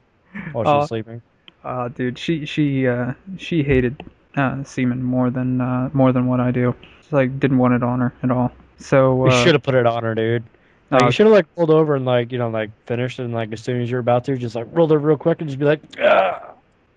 while 0.52 0.64
she 0.64 0.70
Uh, 0.70 0.76
was 0.78 0.88
sleeping. 0.88 1.22
Uh, 1.62 1.88
dude, 1.88 2.18
she 2.18 2.44
she 2.44 2.86
uh 2.86 3.14
she 3.38 3.62
hated 3.62 4.02
uh 4.36 4.62
semen 4.64 5.02
more 5.02 5.30
than 5.30 5.60
uh 5.60 5.88
more 5.94 6.12
than 6.12 6.26
what 6.26 6.38
I 6.40 6.50
do. 6.50 6.74
Like 7.10 7.38
didn't 7.38 7.58
want 7.58 7.74
it 7.74 7.82
on 7.82 8.00
her 8.00 8.12
at 8.22 8.30
all. 8.30 8.52
So 8.78 9.26
You 9.26 9.30
uh, 9.30 9.44
should 9.44 9.54
have 9.54 9.62
put 9.62 9.74
it 9.74 9.86
on 9.86 10.02
her, 10.02 10.14
dude. 10.14 10.44
Like, 10.90 11.02
uh, 11.02 11.06
you 11.06 11.12
should 11.12 11.26
have 11.26 11.34
like 11.34 11.46
rolled 11.56 11.70
over 11.70 11.96
and 11.96 12.04
like 12.04 12.32
you 12.32 12.38
know 12.38 12.50
like 12.50 12.70
finished 12.86 13.18
and 13.18 13.32
like 13.32 13.52
as 13.52 13.60
soon 13.60 13.80
as 13.80 13.90
you're 13.90 14.00
about 14.00 14.24
to, 14.26 14.36
just 14.36 14.54
like 14.54 14.66
rolled 14.72 14.92
over 14.92 15.06
real 15.06 15.16
quick 15.16 15.40
and 15.40 15.48
just 15.48 15.58
be 15.58 15.64
like, 15.64 15.80
"Ugh." 16.00 16.54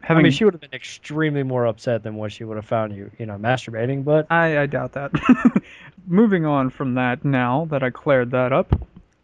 I 0.09 0.21
mean, 0.21 0.31
she 0.31 0.45
would 0.45 0.53
have 0.53 0.61
been 0.61 0.73
extremely 0.73 1.43
more 1.43 1.65
upset 1.65 2.03
than 2.03 2.15
what 2.15 2.31
she 2.31 2.43
would 2.43 2.55
have 2.55 2.65
found 2.65 2.95
you, 2.95 3.11
you 3.17 3.25
know, 3.25 3.37
masturbating. 3.37 4.03
But 4.05 4.27
I, 4.31 4.59
I 4.59 4.65
doubt 4.65 4.93
that. 4.93 5.11
Moving 6.07 6.45
on 6.45 6.69
from 6.69 6.93
that 6.95 7.25
now 7.25 7.67
that 7.71 7.83
I 7.83 7.89
cleared 7.89 8.31
that 8.31 8.53
up, 8.53 8.73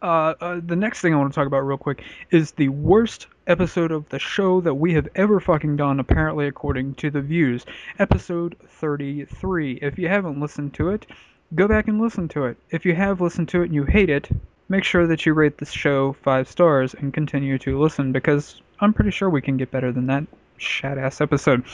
uh, 0.04 0.34
uh, 0.40 0.60
the 0.62 0.76
next 0.76 1.00
thing 1.00 1.14
I 1.14 1.16
want 1.16 1.32
to 1.32 1.34
talk 1.34 1.46
about 1.46 1.60
real 1.60 1.78
quick 1.78 2.04
is 2.30 2.52
the 2.52 2.68
worst 2.68 3.26
episode 3.46 3.90
of 3.90 4.06
the 4.10 4.18
show 4.18 4.60
that 4.60 4.74
we 4.74 4.92
have 4.92 5.08
ever 5.14 5.40
fucking 5.40 5.76
done, 5.76 5.98
apparently 5.98 6.46
according 6.46 6.94
to 6.96 7.10
the 7.10 7.22
views. 7.22 7.64
Episode 7.98 8.54
33. 8.68 9.78
If 9.80 9.98
you 9.98 10.08
haven't 10.08 10.38
listened 10.38 10.74
to 10.74 10.90
it, 10.90 11.06
go 11.54 11.66
back 11.66 11.88
and 11.88 12.02
listen 12.02 12.28
to 12.28 12.44
it. 12.44 12.58
If 12.70 12.84
you 12.84 12.94
have 12.94 13.22
listened 13.22 13.48
to 13.50 13.62
it 13.62 13.66
and 13.66 13.74
you 13.74 13.84
hate 13.84 14.10
it, 14.10 14.28
make 14.68 14.84
sure 14.84 15.06
that 15.06 15.24
you 15.24 15.32
rate 15.32 15.56
this 15.56 15.72
show 15.72 16.12
five 16.12 16.48
stars 16.48 16.92
and 16.92 17.14
continue 17.14 17.56
to 17.60 17.80
listen 17.80 18.12
because 18.12 18.60
I'm 18.80 18.92
pretty 18.92 19.10
sure 19.10 19.30
we 19.30 19.40
can 19.40 19.56
get 19.56 19.70
better 19.70 19.90
than 19.90 20.06
that 20.08 20.26
shat 20.58 20.98
ass 20.98 21.22
episode. 21.22 21.64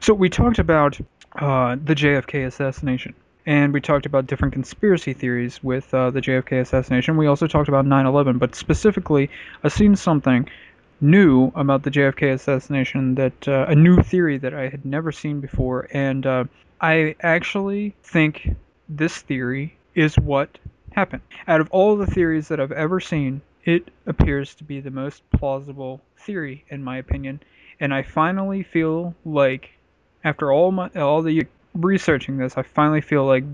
So 0.00 0.12
we 0.12 0.28
talked 0.28 0.58
about 0.58 0.98
uh, 1.36 1.76
the 1.84 1.94
JFK 1.94 2.48
assassination. 2.48 3.14
And 3.46 3.72
we 3.72 3.80
talked 3.80 4.06
about 4.06 4.26
different 4.26 4.54
conspiracy 4.54 5.12
theories 5.12 5.62
with 5.62 5.94
uh, 5.94 6.10
the 6.10 6.20
JFK 6.20 6.60
assassination. 6.60 7.16
We 7.16 7.28
also 7.28 7.46
talked 7.46 7.68
about 7.68 7.86
9 7.86 8.06
11, 8.06 8.38
but 8.38 8.56
specifically, 8.56 9.30
I 9.62 9.68
seen 9.68 9.94
something 9.94 10.50
new 11.00 11.52
about 11.54 11.84
the 11.84 11.90
JFK 11.90 12.34
assassination 12.34 13.14
that 13.14 13.46
uh, 13.46 13.66
a 13.68 13.74
new 13.74 14.02
theory 14.02 14.38
that 14.38 14.52
I 14.52 14.68
had 14.68 14.84
never 14.84 15.12
seen 15.12 15.40
before. 15.40 15.88
And 15.92 16.26
uh, 16.26 16.44
I 16.80 17.14
actually 17.20 17.94
think 18.02 18.56
this 18.88 19.16
theory 19.18 19.76
is 19.94 20.16
what 20.16 20.58
happened. 20.92 21.22
Out 21.46 21.60
of 21.60 21.70
all 21.70 21.96
the 21.96 22.06
theories 22.06 22.48
that 22.48 22.58
I've 22.58 22.72
ever 22.72 22.98
seen, 22.98 23.42
it 23.64 23.90
appears 24.06 24.54
to 24.56 24.64
be 24.64 24.80
the 24.80 24.90
most 24.90 25.22
plausible 25.30 26.00
theory, 26.18 26.64
in 26.68 26.82
my 26.82 26.98
opinion. 26.98 27.40
And 27.78 27.94
I 27.94 28.02
finally 28.02 28.62
feel 28.62 29.14
like, 29.24 29.70
after 30.24 30.50
all 30.50 30.72
my 30.72 30.88
all 30.96 31.22
the 31.22 31.46
researching 31.84 32.36
this, 32.38 32.56
I 32.56 32.62
finally 32.62 33.00
feel 33.00 33.24
like 33.24 33.44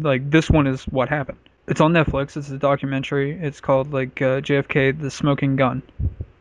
like 0.00 0.30
this 0.30 0.50
one 0.50 0.66
is 0.66 0.84
what 0.84 1.08
happened. 1.08 1.38
It's 1.66 1.80
on 1.80 1.92
Netflix. 1.92 2.36
It's 2.36 2.50
a 2.50 2.58
documentary. 2.58 3.38
It's 3.38 3.60
called 3.60 3.92
like 3.92 4.20
uh, 4.22 4.40
JFK: 4.40 5.00
The 5.00 5.10
Smoking 5.10 5.56
Gun. 5.56 5.82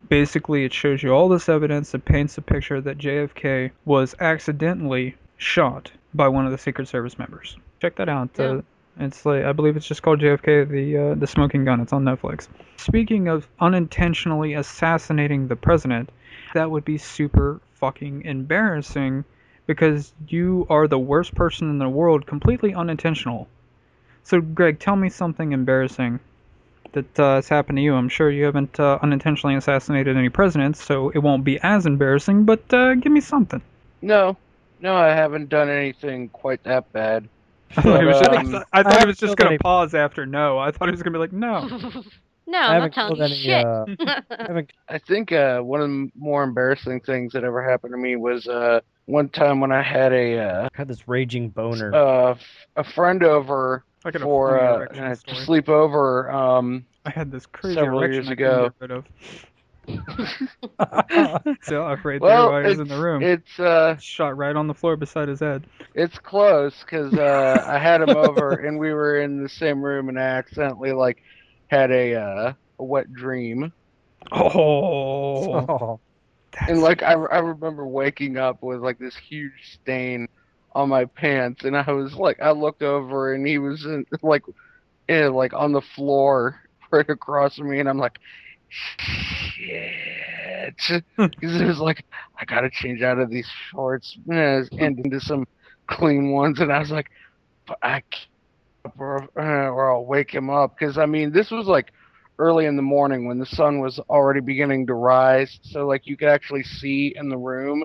Basically, 0.09 0.63
it 0.63 0.73
shows 0.73 1.03
you 1.03 1.11
all 1.11 1.27
this 1.27 1.49
evidence 1.49 1.91
that 1.91 2.05
paints 2.05 2.37
a 2.37 2.41
picture 2.41 2.79
that 2.79 2.97
JFK 2.97 3.71
was 3.83 4.15
accidentally 4.19 5.15
shot 5.37 5.91
by 6.13 6.29
one 6.29 6.45
of 6.45 6.51
the 6.51 6.57
Secret 6.57 6.87
Service 6.87 7.19
members. 7.19 7.57
Check 7.81 7.95
that 7.97 8.09
out. 8.09 8.39
Uh, 8.39 8.61
It's 8.99 9.25
like 9.25 9.43
I 9.43 9.51
believe 9.51 9.77
it's 9.77 9.85
just 9.87 10.01
called 10.01 10.19
JFK, 10.21 10.67
the 10.69 10.97
uh, 10.97 11.15
the 11.15 11.27
smoking 11.27 11.65
gun. 11.65 11.81
It's 11.81 11.93
on 11.93 12.03
Netflix. 12.03 12.47
Speaking 12.77 13.27
of 13.27 13.47
unintentionally 13.59 14.53
assassinating 14.55 15.47
the 15.49 15.55
president, 15.55 16.09
that 16.53 16.71
would 16.71 16.83
be 16.85 16.97
super 16.97 17.59
fucking 17.75 18.23
embarrassing 18.25 19.23
because 19.67 20.13
you 20.27 20.65
are 20.69 20.87
the 20.87 20.97
worst 20.97 21.35
person 21.35 21.69
in 21.69 21.77
the 21.77 21.89
world, 21.89 22.25
completely 22.25 22.73
unintentional. 22.73 23.47
So, 24.23 24.41
Greg, 24.41 24.79
tell 24.79 24.95
me 24.95 25.09
something 25.09 25.51
embarrassing 25.51 26.19
that 26.93 27.19
uh, 27.19 27.35
has 27.35 27.47
happened 27.49 27.77
to 27.77 27.81
you. 27.81 27.93
I'm 27.93 28.09
sure 28.09 28.31
you 28.31 28.45
haven't 28.45 28.79
uh, 28.79 28.97
unintentionally 29.01 29.55
assassinated 29.55 30.17
any 30.17 30.29
presidents, 30.29 30.83
so 30.83 31.09
it 31.09 31.19
won't 31.19 31.43
be 31.43 31.59
as 31.59 31.85
embarrassing. 31.85 32.43
But 32.45 32.73
uh, 32.73 32.95
give 32.95 33.11
me 33.11 33.21
something. 33.21 33.61
No, 34.01 34.37
no, 34.79 34.95
I 34.95 35.09
haven't 35.09 35.49
done 35.49 35.69
anything 35.69 36.29
quite 36.29 36.63
that 36.63 36.91
bad. 36.93 37.27
I 37.77 37.81
thought 37.81 37.99
he 37.99 38.05
was 38.05 38.19
just, 38.19 38.31
um, 38.31 38.63
I 38.71 38.83
thought 38.83 38.97
I 38.97 38.99
he 39.01 39.05
was 39.07 39.17
just 39.17 39.35
gonna 39.35 39.51
any- 39.51 39.57
pause 39.57 39.93
after 39.93 40.25
no. 40.25 40.57
I 40.57 40.71
thought 40.71 40.87
he 40.87 40.91
was 40.91 41.03
gonna 41.03 41.13
be 41.13 41.19
like 41.19 41.33
no. 41.33 41.67
no, 42.47 42.57
I 42.57 42.75
I'm 42.77 42.81
haven't 42.81 42.95
not 42.97 43.07
telling 43.09 43.17
killed 43.17 43.19
you 43.19 43.23
any. 43.25 43.35
shit. 43.35 43.65
Uh, 43.65 43.85
I. 44.39 44.67
I 44.95 44.97
think 44.99 45.31
uh, 45.33 45.59
one 45.59 45.81
of 45.81 45.89
the 45.89 46.09
more 46.15 46.43
embarrassing 46.43 47.01
things 47.01 47.33
that 47.33 47.43
ever 47.43 47.61
happened 47.69 47.91
to 47.93 47.97
me 47.97 48.15
was 48.15 48.47
uh, 48.47 48.79
one 49.07 49.29
time 49.29 49.61
when 49.61 49.73
I 49.73 49.83
had 49.83 50.13
a 50.13 50.39
uh, 50.39 50.69
had 50.73 50.87
this 50.87 51.07
raging 51.09 51.49
boner. 51.49 51.91
uh, 51.93 52.31
f- 52.31 52.39
a 52.75 52.83
friend 52.83 53.23
over 53.23 53.85
I 54.05 54.11
got 54.11 54.21
a 54.23 54.27
for 54.27 54.57
funny 54.57 54.59
uh, 54.59 54.87
uh, 54.99 55.15
to 55.15 55.35
sleep 55.35 55.69
over. 55.69 56.29
Um, 56.31 56.85
I 57.05 57.09
had 57.11 57.31
this 57.31 57.45
crazy 57.47 57.83
several 57.83 57.85
erection 57.85 58.27
years 58.27 58.29
I 58.29 58.35
couldn't 58.35 58.59
ago. 58.59 58.59
get 58.59 58.73
rid 58.79 58.91
of. 58.91 59.05
So 61.61 61.83
I 61.83 61.93
afraid 61.93 62.21
well, 62.21 62.25
there 62.25 62.43
was 62.43 62.79
it's, 62.79 62.79
in 62.79 62.87
the 62.87 62.97
room. 62.97 63.29
it's 63.29 63.59
uh, 63.59 63.97
Shot 63.97 64.37
right 64.37 64.55
on 64.55 64.67
the 64.67 64.73
floor 64.73 64.97
beside 64.97 65.27
his 65.29 65.39
head. 65.39 65.67
it's 65.93 66.17
close 66.19 66.73
because 66.81 67.15
uh, 67.17 67.63
I 67.67 67.79
had 67.79 68.01
him 68.01 68.15
over 68.15 68.57
and 68.59 68.79
we 68.79 68.93
were 68.93 69.19
in 69.21 69.41
the 69.41 69.49
same 69.49 69.81
room 69.81 70.09
and 70.09 70.19
I 70.19 70.23
accidentally 70.23 70.91
like 70.93 71.21
had 71.69 71.91
a 71.91 72.15
uh, 72.15 72.53
a 72.79 72.83
wet 72.83 73.11
dream 73.13 73.73
Oh, 74.31 75.65
oh. 75.69 76.01
That's- 76.59 76.69
and 76.69 76.81
like 76.81 77.03
I, 77.03 77.13
I 77.13 77.39
remember 77.39 77.87
waking 77.87 78.37
up 78.37 78.61
with 78.61 78.79
like 78.81 78.99
this 78.99 79.15
huge 79.15 79.53
stain 79.81 80.27
on 80.73 80.89
my 80.89 81.05
pants 81.05 81.63
and 81.63 81.75
I 81.77 81.91
was 81.91 82.13
like 82.15 82.39
I 82.41 82.51
looked 82.51 82.81
over 82.83 83.33
and 83.33 83.45
he 83.47 83.57
was 83.57 83.85
in, 83.85 84.05
like 84.21 84.43
in, 85.07 85.33
like 85.33 85.53
on 85.53 85.71
the 85.71 85.81
floor 85.81 86.59
right 86.91 87.09
across 87.09 87.55
from 87.57 87.69
me 87.71 87.79
and 87.79 87.89
I'm 87.89 87.97
like 87.97 88.17
shit. 88.69 89.83
Because 91.17 91.61
it 91.61 91.65
was 91.65 91.79
like 91.79 92.03
I 92.39 92.45
gotta 92.45 92.69
change 92.69 93.01
out 93.01 93.19
of 93.19 93.29
these 93.29 93.47
shorts. 93.71 94.17
Eh, 94.31 94.63
and 94.79 94.99
into 94.99 95.19
some 95.19 95.45
clean 95.89 96.31
ones 96.31 96.59
and 96.59 96.71
I 96.71 96.79
was 96.79 96.91
like 96.91 97.07
but 97.67 97.77
I 97.81 98.01
can't 98.11 98.27
or, 98.97 99.27
or 99.35 99.91
I'll 99.93 100.05
wake 100.05 100.31
him 100.33 100.49
up 100.49 100.75
because 100.77 100.97
I 100.97 101.05
mean 101.05 101.31
this 101.31 101.51
was 101.51 101.67
like 101.67 101.91
early 102.39 102.65
in 102.65 102.75
the 102.75 102.81
morning 102.81 103.27
when 103.27 103.39
the 103.39 103.45
sun 103.45 103.79
was 103.79 103.99
already 104.09 104.39
beginning 104.39 104.85
to 104.87 104.93
rise 104.93 105.59
so 105.63 105.87
like 105.87 106.05
you 106.05 106.15
could 106.15 106.29
actually 106.29 106.63
see 106.63 107.13
in 107.15 107.29
the 107.29 107.37
room 107.37 107.83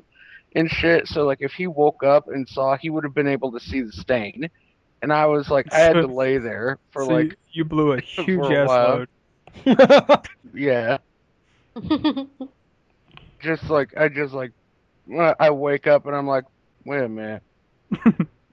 and 0.54 0.70
shit 0.70 1.08
so 1.08 1.24
like 1.24 1.38
if 1.40 1.52
he 1.52 1.66
woke 1.66 2.02
up 2.02 2.28
and 2.28 2.48
saw 2.48 2.76
he 2.76 2.90
would 2.90 3.04
have 3.04 3.14
been 3.14 3.28
able 3.28 3.52
to 3.52 3.60
see 3.60 3.80
the 3.80 3.92
stain 3.92 4.50
and 5.00 5.12
I 5.12 5.26
was 5.26 5.48
like 5.48 5.72
I 5.72 5.78
had 5.78 5.94
to 5.94 6.06
lay 6.06 6.38
there 6.38 6.78
for 6.90 7.04
so 7.04 7.12
like 7.12 7.36
you, 7.52 7.64
blew 7.64 7.92
a 7.92 8.00
huge 8.00 8.50
a 8.50 8.58
ass 8.58 8.68
load. 8.68 9.08
yeah 10.54 10.98
just 13.42 13.68
like 13.70 13.96
I 13.96 14.08
just 14.08 14.34
like 14.34 14.52
I 15.38 15.50
wake 15.50 15.86
up 15.86 16.06
and 16.06 16.14
I'm 16.14 16.26
like, 16.26 16.44
wait 16.84 17.02
a 17.02 17.08
minute, 17.08 17.42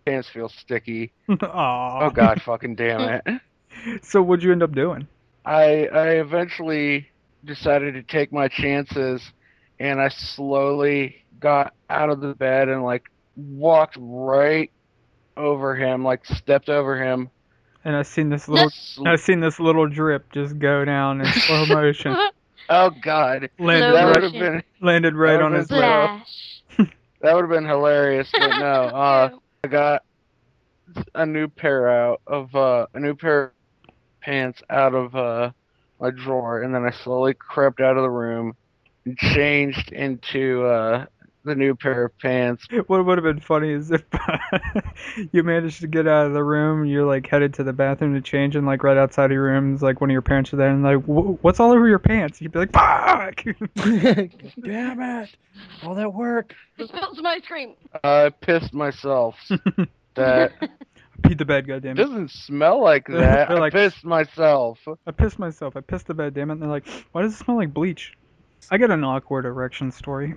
pants 0.05 0.29
feel 0.29 0.49
sticky. 0.49 1.11
Aw. 1.29 2.05
Oh 2.05 2.09
god, 2.09 2.41
fucking 2.41 2.75
damn 2.75 3.01
it! 3.01 3.41
So 4.03 4.21
what'd 4.21 4.43
you 4.43 4.51
end 4.51 4.63
up 4.63 4.73
doing? 4.73 5.07
I 5.45 5.87
I 5.87 6.07
eventually 6.19 7.09
decided 7.43 7.93
to 7.95 8.03
take 8.03 8.31
my 8.31 8.47
chances, 8.47 9.21
and 9.79 10.01
I 10.01 10.09
slowly 10.09 11.25
got 11.39 11.73
out 11.89 12.09
of 12.09 12.19
the 12.21 12.35
bed 12.35 12.69
and 12.69 12.83
like 12.83 13.03
walked 13.35 13.97
right 13.99 14.71
over 15.37 15.75
him, 15.75 16.03
like 16.03 16.25
stepped 16.25 16.69
over 16.69 17.01
him. 17.01 17.29
And 17.85 17.95
I 17.95 18.01
seen 18.01 18.29
this 18.29 18.49
little, 18.49 18.69
Sl- 18.69 19.07
I 19.07 19.15
seen 19.15 19.39
this 19.39 19.59
little 19.59 19.87
drip 19.87 20.31
just 20.33 20.59
go 20.59 20.83
down 20.83 21.21
in 21.21 21.27
slow 21.33 21.65
motion, 21.65 22.15
oh 22.69 22.89
god, 23.01 23.49
landed 23.57 23.93
that 23.93 24.15
Slow 24.15 24.21
right, 24.21 24.31
been 24.33 24.63
landed 24.81 25.15
right 25.15 25.37
that 25.37 25.41
on 25.41 25.53
his 25.53 25.71
lip. 25.71 26.89
That 27.21 27.35
would 27.35 27.41
have 27.41 27.49
been 27.49 27.65
hilarious, 27.65 28.29
but 28.31 28.57
no. 28.59 28.89
Uh, 28.99 29.29
I 29.63 29.67
got 29.67 30.03
a 31.13 31.25
new 31.25 31.47
pair 31.47 31.89
out 31.89 32.21
of 32.25 32.55
uh, 32.55 32.87
a 32.93 32.99
new 32.99 33.13
pair 33.13 33.43
of 33.43 33.51
pants 34.21 34.61
out 34.69 34.93
of 34.93 35.15
uh, 35.15 35.51
my 35.99 36.11
drawer, 36.11 36.61
and 36.61 36.73
then 36.73 36.85
I 36.85 36.91
slowly 36.91 37.33
crept 37.33 37.81
out 37.81 37.97
of 37.97 38.03
the 38.03 38.09
room 38.09 38.55
and 39.05 39.17
changed 39.17 39.91
into 39.91 40.65
uh, 40.65 41.05
the 41.43 41.55
new 41.55 41.75
pair 41.75 42.05
of 42.05 42.17
pants. 42.19 42.67
What 42.87 43.05
would 43.05 43.17
have 43.17 43.23
been 43.23 43.39
funny 43.39 43.71
is 43.71 43.91
if 43.91 44.03
you 45.31 45.43
managed 45.43 45.81
to 45.81 45.87
get 45.87 46.07
out 46.07 46.25
of 46.27 46.33
the 46.33 46.43
room, 46.43 46.85
you're 46.85 47.05
like 47.05 47.27
headed 47.27 47.53
to 47.55 47.63
the 47.63 47.73
bathroom 47.73 48.13
to 48.13 48.21
change, 48.21 48.55
and 48.55 48.65
like 48.65 48.83
right 48.83 48.97
outside 48.97 49.31
your 49.31 49.43
room 49.43 49.75
is 49.75 49.81
like 49.81 50.01
one 50.01 50.09
of 50.09 50.13
your 50.13 50.21
parents 50.21 50.53
are 50.53 50.57
there, 50.57 50.69
and 50.69 50.83
like, 50.83 51.03
what's 51.05 51.59
all 51.59 51.71
over 51.71 51.87
your 51.87 51.99
pants? 51.99 52.41
You'd 52.41 52.51
be 52.51 52.59
like, 52.59 52.71
fuck. 52.71 53.43
Damn 53.75 55.01
it! 55.01 55.29
All 55.83 55.95
that 55.95 56.13
work. 56.13 56.53
Spilled 56.75 57.15
some 57.15 57.25
ice 57.25 57.45
cream. 57.45 57.75
I 58.03 58.29
pissed 58.41 58.73
myself. 58.73 59.35
that 60.15 60.51
Pee 61.23 61.33
the 61.35 61.45
bed, 61.45 61.67
goddammit. 61.67 61.91
It 61.91 61.93
doesn't 61.95 62.31
smell 62.31 62.81
like 62.81 63.07
that. 63.09 63.47
They're 63.49 63.57
I 63.57 63.59
like- 63.59 63.73
pissed 63.73 64.03
myself. 64.05 64.79
I 65.05 65.11
pissed 65.11 65.39
myself. 65.39 65.75
I 65.75 65.81
pissed 65.81 66.07
the 66.07 66.13
bed, 66.13 66.33
damn 66.33 66.49
it. 66.49 66.53
And 66.53 66.61
they're 66.61 66.69
like, 66.69 66.87
why 67.11 67.21
does 67.21 67.33
it 67.33 67.37
smell 67.37 67.57
like 67.57 67.73
bleach? 67.73 68.13
I 68.71 68.77
got 68.77 68.91
an 68.91 69.03
awkward 69.03 69.45
erection 69.45 69.91
story. 69.91 70.35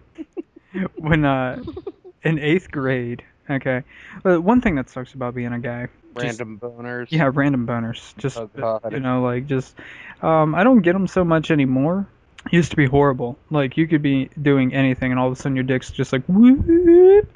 when 0.96 1.24
uh, 1.24 1.62
in 2.22 2.38
eighth 2.38 2.70
grade, 2.70 3.22
okay. 3.50 3.82
Uh, 4.24 4.40
one 4.40 4.60
thing 4.60 4.74
that 4.76 4.88
sucks 4.90 5.14
about 5.14 5.34
being 5.34 5.52
a 5.52 5.58
guy, 5.58 5.88
just- 6.14 6.24
Random 6.40 6.58
boners. 6.58 7.06
yeah, 7.10 7.30
random 7.32 7.66
boners. 7.66 8.16
Just 8.18 8.36
Oh, 8.38 8.48
God. 8.56 8.92
you 8.92 9.00
know, 9.00 9.22
like 9.22 9.46
just 9.46 9.74
um, 10.22 10.54
I 10.54 10.62
don't 10.64 10.80
get 10.82 10.92
them 10.92 11.06
so 11.06 11.24
much 11.24 11.50
anymore. 11.50 12.06
Used 12.50 12.70
to 12.70 12.76
be 12.76 12.86
horrible. 12.86 13.38
Like 13.50 13.76
you 13.76 13.86
could 13.86 14.02
be 14.02 14.28
doing 14.40 14.74
anything, 14.74 15.10
and 15.12 15.18
all 15.20 15.28
of 15.28 15.32
a 15.32 15.36
sudden 15.36 15.54
your 15.56 15.62
dick's 15.64 15.90
just 15.90 16.12
like 16.12 16.22
whoop. 16.26 17.28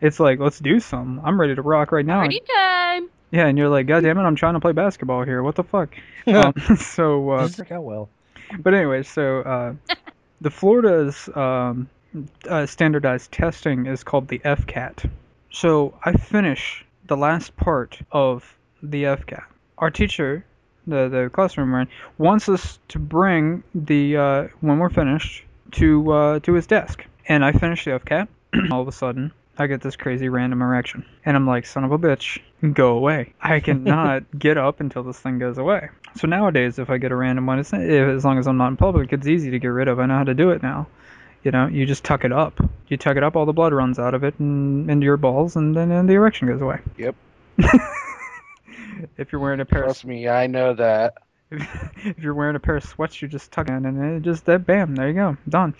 It's 0.00 0.20
like 0.20 0.38
let's 0.38 0.58
do 0.58 0.80
something. 0.80 1.20
I'm 1.24 1.40
ready 1.40 1.54
to 1.54 1.62
rock 1.62 1.92
right 1.92 2.06
now. 2.06 2.20
Party 2.20 2.40
time. 2.54 3.08
Yeah, 3.30 3.46
and 3.46 3.58
you're 3.58 3.68
like, 3.68 3.86
God 3.86 4.02
damn 4.02 4.16
it, 4.18 4.22
I'm 4.22 4.36
trying 4.36 4.54
to 4.54 4.60
play 4.60 4.72
basketball 4.72 5.22
here. 5.24 5.42
What 5.42 5.54
the 5.54 5.64
fuck? 5.64 5.94
um, 6.26 6.54
so, 6.76 7.30
uh, 7.30 7.40
Doesn't 7.42 7.58
work 7.58 7.72
out 7.72 7.82
well. 7.84 8.08
but 8.60 8.72
anyway, 8.74 9.02
so 9.02 9.40
uh, 9.40 9.74
the 10.40 10.50
Florida's 10.50 11.28
um, 11.34 11.88
uh, 12.48 12.64
standardized 12.66 13.30
testing 13.32 13.86
is 13.86 14.02
called 14.02 14.28
the 14.28 14.38
FCAT. 14.40 15.10
So 15.50 15.94
I 16.04 16.12
finish 16.12 16.84
the 17.06 17.16
last 17.16 17.56
part 17.56 17.98
of 18.12 18.56
the 18.82 19.04
FCAT. 19.04 19.44
Our 19.78 19.90
teacher, 19.90 20.44
the 20.86 21.08
the 21.08 21.30
classroom 21.32 21.70
we're 21.72 21.82
in, 21.82 21.88
wants 22.18 22.48
us 22.48 22.78
to 22.88 22.98
bring 22.98 23.62
the 23.74 24.16
uh, 24.16 24.48
when 24.60 24.78
we're 24.78 24.90
finished 24.90 25.44
to 25.72 26.12
uh, 26.12 26.38
to 26.40 26.52
his 26.54 26.66
desk, 26.66 27.04
and 27.28 27.44
I 27.44 27.52
finish 27.52 27.84
the 27.84 27.92
FCAT. 27.92 28.28
All 28.72 28.80
of 28.80 28.88
a 28.88 28.92
sudden, 28.92 29.32
I 29.60 29.66
get 29.66 29.80
this 29.80 29.96
crazy 29.96 30.28
random 30.28 30.62
erection, 30.62 31.04
and 31.24 31.36
I'm 31.36 31.46
like, 31.46 31.66
son 31.66 31.84
of 31.84 31.92
a 31.92 31.98
bitch, 31.98 32.40
go 32.74 32.96
away. 32.96 33.34
I 33.40 33.60
cannot 33.60 34.24
get 34.38 34.56
up 34.56 34.80
until 34.80 35.02
this 35.02 35.18
thing 35.18 35.38
goes 35.38 35.58
away. 35.58 35.88
So 36.16 36.26
nowadays, 36.26 36.78
if 36.78 36.90
I 36.90 36.98
get 36.98 37.12
a 37.12 37.16
random 37.16 37.46
one, 37.46 37.58
it's, 37.58 37.72
if, 37.72 38.08
as 38.08 38.24
long 38.24 38.38
as 38.38 38.46
I'm 38.46 38.56
not 38.56 38.68
in 38.68 38.76
public, 38.76 39.12
it's 39.12 39.26
easy 39.26 39.50
to 39.50 39.58
get 39.58 39.68
rid 39.68 39.88
of. 39.88 39.98
I 39.98 40.06
know 40.06 40.18
how 40.18 40.24
to 40.24 40.34
do 40.34 40.50
it 40.50 40.62
now. 40.62 40.86
You 41.42 41.50
know, 41.50 41.66
you 41.66 41.86
just 41.86 42.04
tuck 42.04 42.24
it 42.24 42.32
up. 42.32 42.60
You 42.88 42.96
tuck 42.96 43.16
it 43.16 43.22
up, 43.22 43.36
all 43.36 43.46
the 43.46 43.52
blood 43.52 43.72
runs 43.72 43.98
out 43.98 44.14
of 44.14 44.24
it 44.24 44.38
and 44.38 44.90
into 44.90 45.04
your 45.04 45.16
balls, 45.16 45.56
and 45.56 45.74
then 45.74 45.90
and 45.90 46.08
the 46.08 46.14
erection 46.14 46.48
goes 46.48 46.60
away. 46.60 46.80
Yep. 46.96 47.14
if 49.16 49.32
you're 49.32 49.40
wearing 49.40 49.60
a 49.60 49.64
pair 49.64 49.82
of 49.82 49.86
Trust 49.86 50.04
me, 50.04 50.28
I 50.28 50.46
know 50.46 50.74
that. 50.74 51.14
if 51.50 52.18
you're 52.18 52.34
wearing 52.34 52.56
a 52.56 52.60
pair 52.60 52.76
of 52.76 52.84
sweats, 52.84 53.22
you 53.22 53.28
just 53.28 53.50
tuck 53.52 53.68
it 53.68 53.72
in, 53.72 53.86
and 53.86 54.16
it 54.16 54.22
just 54.22 54.44
that 54.46 54.66
bam, 54.66 54.94
there 54.94 55.08
you 55.08 55.14
go, 55.14 55.36
done. 55.48 55.74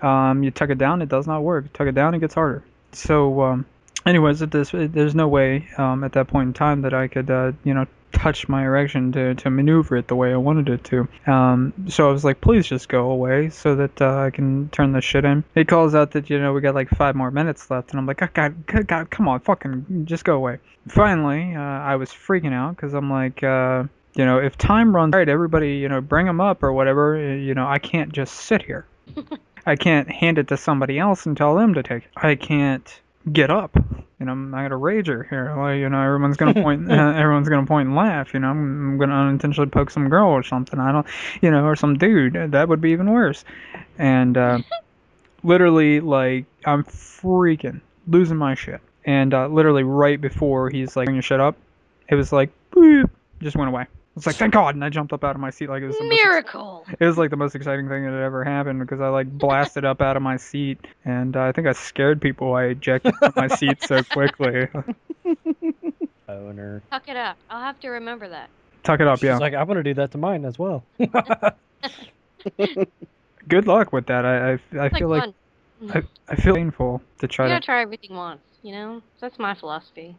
Um, 0.00 0.42
you 0.42 0.50
tuck 0.50 0.70
it 0.70 0.78
down, 0.78 1.02
it 1.02 1.08
does 1.08 1.26
not 1.26 1.42
work. 1.42 1.72
Tuck 1.72 1.86
it 1.86 1.94
down, 1.94 2.14
it 2.14 2.20
gets 2.20 2.34
harder. 2.34 2.62
So, 2.92 3.42
um, 3.42 3.66
anyways, 4.06 4.42
at 4.42 4.50
this, 4.50 4.70
there's 4.72 5.14
no 5.14 5.28
way 5.28 5.68
um, 5.78 6.04
at 6.04 6.12
that 6.12 6.28
point 6.28 6.48
in 6.48 6.52
time 6.52 6.82
that 6.82 6.94
I 6.94 7.08
could, 7.08 7.30
uh, 7.30 7.52
you 7.64 7.74
know, 7.74 7.86
touch 8.12 8.48
my 8.48 8.64
erection 8.64 9.12
to, 9.12 9.34
to 9.34 9.50
maneuver 9.50 9.96
it 9.96 10.08
the 10.08 10.16
way 10.16 10.32
I 10.32 10.36
wanted 10.36 10.68
it 10.68 10.84
to. 10.84 11.08
Um, 11.30 11.72
so 11.88 12.08
I 12.08 12.12
was 12.12 12.24
like, 12.24 12.40
please 12.40 12.66
just 12.66 12.88
go 12.88 13.10
away 13.10 13.50
so 13.50 13.76
that 13.76 14.00
uh, 14.02 14.18
I 14.18 14.30
can 14.30 14.68
turn 14.70 14.92
this 14.92 15.04
shit 15.04 15.24
in. 15.24 15.44
It 15.54 15.68
calls 15.68 15.94
out 15.94 16.12
that, 16.12 16.28
you 16.28 16.40
know, 16.40 16.52
we 16.52 16.60
got 16.60 16.74
like 16.74 16.90
five 16.90 17.14
more 17.14 17.30
minutes 17.30 17.70
left, 17.70 17.90
and 17.90 18.00
I'm 18.00 18.06
like, 18.06 18.22
oh, 18.22 18.28
God, 18.32 18.66
God, 18.66 18.86
God, 18.86 19.10
come 19.10 19.28
on, 19.28 19.40
fucking, 19.40 20.06
just 20.06 20.24
go 20.24 20.34
away. 20.36 20.58
Finally, 20.88 21.54
uh, 21.54 21.60
I 21.60 21.96
was 21.96 22.10
freaking 22.10 22.52
out 22.52 22.76
because 22.76 22.94
I'm 22.94 23.10
like, 23.10 23.42
uh, 23.42 23.84
you 24.14 24.24
know, 24.24 24.38
if 24.38 24.58
time 24.58 24.94
runs 24.94 25.14
right, 25.14 25.28
everybody, 25.28 25.76
you 25.76 25.88
know, 25.88 26.00
bring 26.00 26.26
them 26.26 26.40
up 26.40 26.62
or 26.62 26.72
whatever. 26.72 27.16
You 27.36 27.54
know, 27.54 27.66
I 27.66 27.78
can't 27.78 28.12
just 28.12 28.34
sit 28.34 28.62
here. 28.62 28.86
I 29.70 29.76
can't 29.76 30.10
hand 30.10 30.38
it 30.38 30.48
to 30.48 30.56
somebody 30.56 30.98
else 30.98 31.26
and 31.26 31.36
tell 31.36 31.54
them 31.54 31.74
to 31.74 31.84
take 31.84 32.02
it. 32.02 32.10
I 32.16 32.34
can't 32.34 33.00
get 33.32 33.50
up. 33.50 33.76
You 34.18 34.26
know, 34.26 34.32
I 34.52 34.64
got 34.64 34.72
a 34.72 34.78
rager 34.78 35.28
here. 35.28 35.54
Like, 35.56 35.78
you 35.78 35.88
know, 35.88 36.02
everyone's 36.02 36.36
gonna 36.36 36.54
point. 36.62 36.90
uh, 36.90 36.94
everyone's 36.94 37.48
gonna 37.48 37.68
point 37.68 37.86
and 37.86 37.96
laugh. 37.96 38.34
You 38.34 38.40
know, 38.40 38.48
I'm, 38.48 38.58
I'm 38.58 38.98
gonna 38.98 39.14
unintentionally 39.14 39.70
poke 39.70 39.92
some 39.92 40.08
girl 40.08 40.28
or 40.30 40.42
something. 40.42 40.80
I 40.80 40.90
don't, 40.90 41.06
you 41.40 41.52
know, 41.52 41.64
or 41.64 41.76
some 41.76 41.96
dude. 41.96 42.50
That 42.50 42.68
would 42.68 42.80
be 42.80 42.90
even 42.90 43.12
worse. 43.12 43.44
And 43.96 44.36
uh, 44.36 44.58
literally, 45.44 46.00
like, 46.00 46.46
I'm 46.64 46.82
freaking 46.82 47.80
losing 48.08 48.38
my 48.38 48.56
shit. 48.56 48.80
And 49.04 49.32
uh, 49.32 49.46
literally, 49.46 49.84
right 49.84 50.20
before 50.20 50.68
he's 50.68 50.96
like, 50.96 51.06
"Bring 51.06 51.14
your 51.14 51.22
shit 51.22 51.38
up," 51.38 51.56
it 52.08 52.16
was 52.16 52.32
like, 52.32 52.50
boop, 52.72 53.08
just 53.40 53.54
went 53.54 53.68
away. 53.68 53.86
It's 54.16 54.26
like, 54.26 54.36
thank 54.36 54.52
God, 54.52 54.74
and 54.74 54.84
I 54.84 54.88
jumped 54.88 55.12
up 55.12 55.22
out 55.24 55.36
of 55.36 55.40
my 55.40 55.50
seat 55.50 55.68
like 55.68 55.82
it 55.82 55.86
was 55.86 55.96
the 55.96 56.04
most 56.04 56.20
Miracle. 56.22 56.84
it 56.98 57.06
was 57.06 57.16
like 57.16 57.30
the 57.30 57.36
most 57.36 57.54
exciting 57.54 57.88
thing 57.88 58.04
that 58.04 58.10
had 58.12 58.20
ever 58.22 58.42
happened 58.44 58.80
because 58.80 59.00
I 59.00 59.08
like 59.08 59.30
blasted 59.30 59.84
up 59.84 60.02
out 60.02 60.16
of 60.16 60.22
my 60.22 60.36
seat 60.36 60.78
and 61.04 61.36
uh, 61.36 61.44
I 61.44 61.52
think 61.52 61.68
I 61.68 61.72
scared 61.72 62.20
people. 62.20 62.54
I 62.54 62.64
ejected 62.64 63.14
from 63.16 63.32
my 63.36 63.46
seat 63.48 63.82
so 63.82 64.02
quickly. 64.10 64.68
Owner. 66.28 66.82
Tuck 66.90 67.08
it 67.08 67.16
up. 67.16 67.36
I'll 67.48 67.62
have 67.62 67.78
to 67.80 67.88
remember 67.88 68.28
that. 68.28 68.50
Tuck 68.82 69.00
it 69.00 69.06
up, 69.06 69.18
She's 69.18 69.24
yeah. 69.26 69.38
like, 69.38 69.54
I'm 69.54 69.66
gonna 69.68 69.82
do 69.82 69.94
that 69.94 70.10
to 70.12 70.18
mine 70.18 70.44
as 70.44 70.58
well. 70.58 70.84
Good 73.48 73.66
luck 73.66 73.92
with 73.92 74.06
that. 74.06 74.24
I 74.24 74.52
I, 74.52 74.58
I 74.86 74.88
feel 74.90 75.08
like 75.08 75.32
like. 75.80 75.96
I, 75.96 76.02
I 76.32 76.36
feel 76.36 76.54
painful 76.56 77.00
to 77.18 77.24
You 77.24 77.28
try 77.28 77.48
gotta 77.48 77.60
to. 77.60 77.64
try 77.66 77.82
everything 77.82 78.14
once, 78.14 78.42
you 78.62 78.72
know? 78.72 79.02
That's 79.20 79.38
my 79.38 79.54
philosophy. 79.54 80.16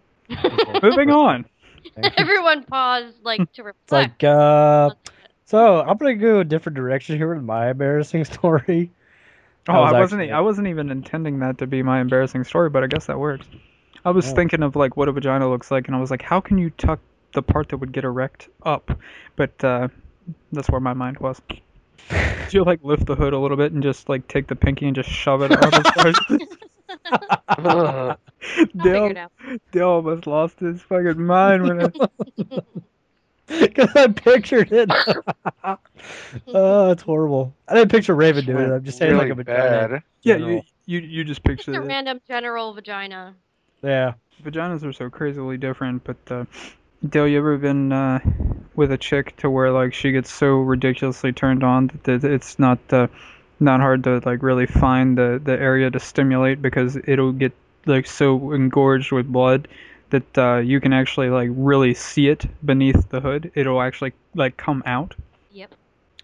Moving 0.81 1.11
on. 1.11 1.45
Everyone 2.17 2.63
paused, 2.63 3.17
like, 3.23 3.39
to 3.53 3.63
It's 3.67 3.91
like, 3.91 4.11
reflect. 4.21 4.23
uh, 4.23 4.89
so 5.45 5.81
I'm 5.81 5.97
gonna 5.97 6.15
go 6.15 6.39
a 6.39 6.43
different 6.43 6.75
direction 6.75 7.17
here 7.17 7.33
with 7.33 7.43
my 7.43 7.69
embarrassing 7.71 8.23
story. 8.33 8.91
Oh, 9.67 9.73
I 9.73 9.79
was 9.81 9.93
I 9.93 9.99
wasn't. 9.99 10.21
actually- 10.21 10.33
I 10.33 10.39
wasn't 10.39 10.67
even 10.67 10.89
intending 10.89 11.39
that 11.39 11.57
to 11.59 11.67
be 11.67 11.83
my 11.83 11.99
embarrassing 12.01 12.43
story, 12.43 12.69
but 12.69 12.83
I 12.83 12.87
guess 12.87 13.05
that 13.07 13.19
works. 13.19 13.45
I 14.03 14.09
was 14.11 14.31
Oh. 14.31 14.35
thinking 14.35 14.63
of 14.63 14.75
like 14.75 14.97
what 14.97 15.07
a 15.07 15.11
vagina 15.11 15.47
looks 15.49 15.69
like, 15.71 15.87
and 15.87 15.95
I 15.95 15.99
was 15.99 16.09
like, 16.09 16.21
how 16.23 16.39
can 16.41 16.57
you 16.57 16.69
tuck 16.71 16.99
the 17.33 17.41
part 17.43 17.69
that 17.69 17.77
would 17.77 17.91
get 17.91 18.03
erect 18.03 18.49
up? 18.63 18.97
But 19.35 19.63
uh, 19.63 19.89
that's 20.51 20.69
where 20.69 20.81
my 20.81 20.93
mind 20.93 21.19
was. 21.19 21.39
Did 22.09 22.53
you 22.53 22.63
like 22.63 22.79
lift 22.83 23.05
the 23.05 23.15
hood 23.15 23.33
a 23.33 23.37
little 23.37 23.57
bit 23.57 23.71
and 23.73 23.83
just 23.83 24.09
like 24.09 24.27
take 24.27 24.47
the 24.47 24.55
pinky 24.55 24.87
and 24.87 24.95
just 24.95 25.09
shove 25.09 25.43
it 25.43 25.51
up 25.51 25.73
as 25.73 25.91
far 25.93 26.07
as 26.07 26.15
Ugh. 27.49 27.59
I'll 27.59 28.17
figure 28.17 28.17
Dale, 28.83 29.05
it 29.07 29.17
out. 29.17 29.31
Dale 29.71 29.87
almost 29.89 30.27
lost 30.27 30.59
his 30.59 30.81
fucking 30.81 31.23
mind 31.23 31.63
when 31.63 31.85
I, 31.85 32.59
Because 33.59 33.89
I 33.95 34.07
pictured 34.07 34.71
it. 34.71 34.89
oh, 36.47 36.91
it's 36.91 37.01
horrible. 37.03 37.53
I 37.67 37.75
didn't 37.75 37.91
picture 37.91 38.15
Raven 38.15 38.45
doing 38.45 38.69
it. 38.69 38.71
I'm 38.73 38.83
just 38.83 38.97
saying 38.97 39.11
really 39.11 39.25
like 39.25 39.31
a 39.33 39.35
vagina. 39.35 39.89
bad. 39.89 40.03
yeah, 40.21 40.35
you, 40.37 40.61
you 40.85 40.99
you 40.99 41.23
just 41.23 41.43
Just 41.43 41.43
picture 41.43 41.73
a 41.73 41.83
it. 41.83 41.87
random 41.87 42.21
general 42.27 42.73
vagina. 42.73 43.35
Yeah. 43.83 44.13
Vaginas 44.43 44.83
are 44.83 44.93
so 44.93 45.09
crazily 45.09 45.57
different, 45.57 46.03
but 46.03 46.17
uh, 46.31 46.45
Dale, 47.07 47.27
you 47.27 47.37
ever 47.37 47.57
been 47.57 47.91
uh, 47.91 48.19
with 48.75 48.91
a 48.91 48.97
chick 48.97 49.35
to 49.37 49.49
where 49.49 49.71
like 49.71 49.93
she 49.93 50.11
gets 50.11 50.31
so 50.31 50.57
ridiculously 50.59 51.31
turned 51.33 51.63
on 51.63 51.91
that 52.03 52.23
it's 52.23 52.57
not 52.57 52.79
uh, 52.91 53.07
not 53.59 53.79
hard 53.81 54.03
to 54.05 54.21
like 54.25 54.41
really 54.43 54.65
find 54.65 55.17
the 55.17 55.41
the 55.43 55.53
area 55.53 55.91
to 55.91 55.99
stimulate 55.99 56.61
because 56.61 56.95
it'll 57.05 57.33
get 57.33 57.53
like 57.85 58.05
so 58.07 58.51
engorged 58.51 59.11
with 59.11 59.27
blood 59.31 59.67
that 60.11 60.37
uh, 60.37 60.57
you 60.57 60.79
can 60.79 60.93
actually 60.93 61.29
like 61.29 61.49
really 61.53 61.93
see 61.93 62.27
it 62.27 62.45
beneath 62.65 63.09
the 63.09 63.21
hood. 63.21 63.51
It'll 63.55 63.81
actually 63.81 64.13
like 64.35 64.57
come 64.57 64.83
out. 64.85 65.15
Yep. 65.51 65.73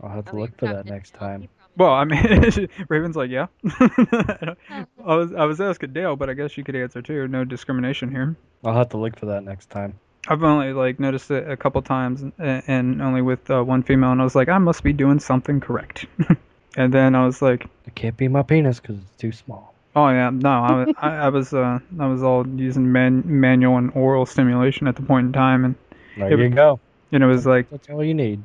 I'll 0.01 0.09
have 0.09 0.25
to 0.25 0.31
Oh, 0.33 0.39
look 0.39 0.57
for 0.57 0.67
that 0.67 0.85
next 0.85 1.13
time. 1.13 1.49
Well, 1.75 1.93
I 1.93 2.05
mean, 2.05 2.67
Raven's 2.89 3.15
like, 3.15 3.29
yeah. 3.29 3.47
I 3.63 4.55
I 5.05 5.15
was 5.15 5.33
I 5.33 5.45
was 5.45 5.61
asking 5.61 5.93
Dale, 5.93 6.15
but 6.15 6.29
I 6.29 6.33
guess 6.33 6.57
you 6.57 6.63
could 6.63 6.75
answer 6.75 7.01
too. 7.01 7.27
No 7.27 7.43
discrimination 7.43 8.09
here. 8.09 8.35
I'll 8.63 8.73
have 8.73 8.89
to 8.89 8.97
look 8.97 9.17
for 9.19 9.27
that 9.27 9.43
next 9.43 9.69
time. 9.69 9.93
I've 10.27 10.43
only 10.43 10.73
like 10.73 10.99
noticed 10.99 11.31
it 11.31 11.49
a 11.49 11.55
couple 11.55 11.81
times, 11.81 12.21
and, 12.21 12.63
and 12.67 13.01
only 13.01 13.21
with 13.21 13.49
uh, 13.49 13.63
one 13.63 13.83
female, 13.83 14.11
and 14.11 14.19
I 14.19 14.23
was 14.25 14.35
like, 14.35 14.49
I 14.49 14.57
must 14.57 14.83
be 14.83 14.91
doing 14.91 15.19
something 15.19 15.61
correct. 15.61 16.05
and 16.75 16.93
then 16.93 17.15
I 17.15 17.25
was 17.25 17.41
like, 17.41 17.65
It 17.85 17.95
can't 17.95 18.17
be 18.17 18.27
my 18.27 18.41
penis 18.41 18.79
because 18.79 18.97
it's 18.97 19.17
too 19.17 19.31
small. 19.31 19.73
Oh 19.97 20.09
yeah, 20.09 20.29
no, 20.29 20.49
I, 20.63 20.71
was- 20.83 20.95
I, 20.99 21.09
I 21.15 21.29
was 21.29 21.53
uh, 21.55 21.79
I 21.99 22.05
was 22.07 22.21
all 22.21 22.45
using 22.47 22.91
man, 22.91 23.23
manual 23.25 23.77
and 23.77 23.91
oral 23.95 24.27
stimulation 24.27 24.85
at 24.87 24.95
the 24.95 25.01
point 25.01 25.25
in 25.27 25.33
time, 25.33 25.65
and 25.65 25.75
There 26.17 26.31
It- 26.31 26.39
you 26.39 26.49
go. 26.49 26.79
and 27.11 27.23
it 27.23 27.25
was 27.25 27.47
like, 27.47 27.67
That's 27.71 27.89
all 27.89 28.03
you 28.03 28.13
need. 28.13 28.43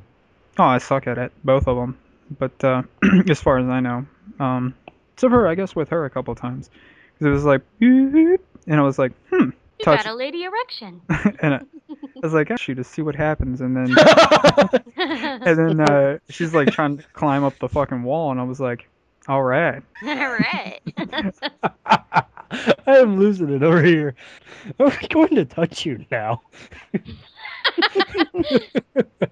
oh, 0.58 0.64
I 0.64 0.78
suck 0.78 1.06
at 1.06 1.18
it, 1.18 1.30
both 1.44 1.68
of 1.68 1.76
them. 1.76 1.98
But 2.38 2.64
uh, 2.64 2.82
as 3.28 3.38
far 3.42 3.58
as 3.58 3.66
I 3.68 3.80
know, 3.80 4.06
um, 4.40 4.74
except 5.12 5.30
for 5.30 5.46
I 5.46 5.54
guess 5.54 5.76
with 5.76 5.90
her 5.90 6.06
a 6.06 6.10
couple 6.10 6.34
times, 6.34 6.70
because 7.14 7.26
it 7.26 7.30
was 7.30 7.44
like, 7.44 7.60
and 7.80 8.38
I 8.66 8.80
was 8.80 8.98
like, 8.98 9.12
hmm, 9.28 9.50
You 9.78 9.84
touch, 9.84 10.04
got 10.04 10.06
a 10.10 10.14
lady 10.14 10.44
erection. 10.44 11.02
and 11.42 11.54
I, 11.56 11.60
I 11.90 12.20
was 12.22 12.32
like, 12.32 12.50
actually, 12.50 12.76
to 12.76 12.84
see 12.84 13.02
what 13.02 13.14
happens, 13.14 13.60
and 13.60 13.76
then 13.76 13.94
and 14.96 15.58
then 15.58 15.80
uh, 15.80 16.18
she's 16.30 16.54
like 16.54 16.70
trying 16.70 16.96
to 16.96 17.04
climb 17.12 17.44
up 17.44 17.58
the 17.58 17.68
fucking 17.68 18.02
wall, 18.04 18.30
and 18.30 18.40
I 18.40 18.44
was 18.44 18.58
like, 18.60 18.88
all 19.28 19.42
right. 19.42 19.82
All 20.02 20.14
right. 20.14 20.80
I 22.86 22.98
am 22.98 23.18
losing 23.18 23.48
it 23.50 23.62
over 23.62 23.82
here. 23.82 24.14
I'm 24.78 24.92
going 25.08 25.34
to 25.36 25.44
touch 25.44 25.86
you 25.86 26.04
now. 26.10 26.42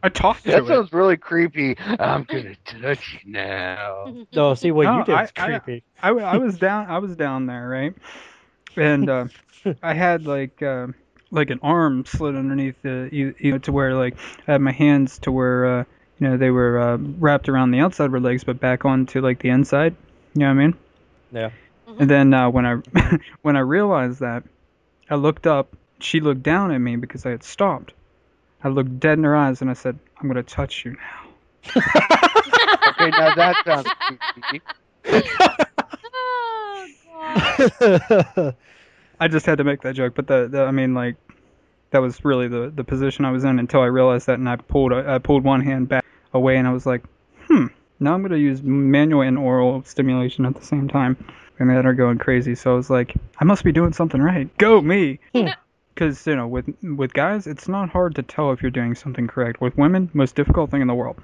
I 0.02 0.08
talked 0.08 0.44
to 0.44 0.50
That 0.52 0.62
it. 0.62 0.66
sounds 0.68 0.92
really 0.92 1.16
creepy. 1.16 1.76
I'm 1.78 2.24
gonna 2.24 2.54
touch 2.64 3.12
you 3.24 3.32
now. 3.32 4.14
No, 4.34 4.54
see 4.54 4.70
what 4.70 4.84
No, 4.84 4.98
you 4.98 5.04
did 5.04 5.14
I- 5.14 5.24
is 5.24 5.32
I- 5.36 5.58
creepy. 5.58 5.82
I, 6.02 6.08
w- 6.08 6.26
I 6.26 6.36
was 6.38 6.58
down 6.58 6.86
I 6.86 6.98
was 6.98 7.16
down 7.16 7.46
there 7.46 7.68
right 7.68 7.94
and 8.76 9.10
uh, 9.10 9.26
I 9.82 9.92
had 9.94 10.26
like 10.26 10.62
uh, 10.62 10.86
like 11.30 11.50
an 11.50 11.58
arm 11.62 12.04
slid 12.06 12.36
underneath 12.36 12.80
the 12.82 13.08
you, 13.12 13.34
you 13.38 13.52
know 13.52 13.58
to 13.58 13.72
where 13.72 13.94
like 13.94 14.16
I 14.48 14.52
had 14.52 14.60
my 14.62 14.72
hands 14.72 15.18
to 15.20 15.32
where 15.32 15.80
uh, 15.80 15.84
you 16.20 16.28
know 16.28 16.36
they 16.36 16.50
were 16.50 16.78
uh, 16.78 16.96
wrapped 17.18 17.48
around 17.48 17.70
the 17.72 17.80
outside 17.80 18.04
of 18.04 18.12
her 18.12 18.20
legs 18.20 18.44
but 18.44 18.60
back 18.60 18.84
onto 18.84 19.20
like 19.20 19.40
the 19.40 19.48
inside 19.48 19.96
you 20.34 20.40
know 20.40 20.46
what 20.46 20.52
I 20.52 20.54
mean 20.54 20.74
Yeah. 21.32 21.50
and 21.98 22.08
then 22.08 22.32
uh, 22.34 22.48
when 22.50 22.66
I 22.66 22.76
when 23.42 23.56
I 23.56 23.60
realized 23.60 24.20
that 24.20 24.44
I 25.08 25.14
looked 25.16 25.46
up 25.46 25.74
she 25.98 26.20
looked 26.20 26.42
down 26.42 26.70
at 26.72 26.78
me 26.78 26.96
because 26.96 27.26
I 27.26 27.30
had 27.30 27.42
stopped 27.42 27.92
I 28.62 28.68
looked 28.68 29.00
dead 29.00 29.18
in 29.18 29.24
her 29.24 29.34
eyes 29.36 29.60
and 29.62 29.70
I 29.70 29.74
said 29.74 29.98
I'm 30.20 30.28
gonna 30.28 30.42
touch 30.42 30.84
you 30.84 30.92
now 30.92 31.26
Okay, 32.88 33.10
now 33.10 33.34
that 33.34 33.56
sounds 33.64 33.88
creepy. 34.32 34.62
oh, 35.06 36.86
God. 37.80 38.54
I 39.20 39.28
just 39.28 39.44
had 39.46 39.58
to 39.58 39.64
make 39.64 39.82
that 39.82 39.94
joke, 39.94 40.14
but 40.14 40.26
the, 40.26 40.48
the 40.50 40.62
I 40.64 40.70
mean 40.70 40.94
like 40.94 41.16
that 41.90 42.00
was 42.00 42.24
really 42.24 42.48
the 42.48 42.72
the 42.74 42.84
position 42.84 43.24
I 43.24 43.30
was 43.30 43.44
in 43.44 43.58
until 43.58 43.80
I 43.80 43.86
realized 43.86 44.26
that, 44.26 44.38
and 44.38 44.48
I 44.48 44.56
pulled 44.56 44.92
I 44.92 45.18
pulled 45.18 45.44
one 45.44 45.60
hand 45.60 45.88
back 45.88 46.04
away, 46.32 46.56
and 46.56 46.66
I 46.66 46.72
was 46.72 46.86
like, 46.86 47.02
hmm. 47.46 47.66
Now 47.98 48.14
I'm 48.14 48.22
gonna 48.22 48.36
use 48.36 48.62
manual 48.62 49.22
and 49.22 49.36
oral 49.36 49.82
stimulation 49.84 50.46
at 50.46 50.54
the 50.54 50.64
same 50.64 50.88
time, 50.88 51.16
and 51.58 51.68
they 51.68 51.74
had 51.74 51.84
her 51.84 51.92
going 51.92 52.18
crazy. 52.18 52.54
So 52.54 52.72
I 52.72 52.74
was 52.74 52.88
like, 52.88 53.14
I 53.38 53.44
must 53.44 53.62
be 53.62 53.72
doing 53.72 53.92
something 53.92 54.22
right. 54.22 54.56
Go 54.56 54.80
me. 54.80 55.20
Because 55.94 56.26
you 56.26 56.34
know, 56.34 56.46
with 56.46 56.66
with 56.82 57.12
guys, 57.12 57.46
it's 57.46 57.68
not 57.68 57.90
hard 57.90 58.14
to 58.14 58.22
tell 58.22 58.52
if 58.52 58.62
you're 58.62 58.70
doing 58.70 58.94
something 58.94 59.26
correct. 59.26 59.60
With 59.60 59.76
women, 59.76 60.10
most 60.14 60.34
difficult 60.34 60.70
thing 60.70 60.80
in 60.80 60.88
the 60.88 60.94
world. 60.94 61.20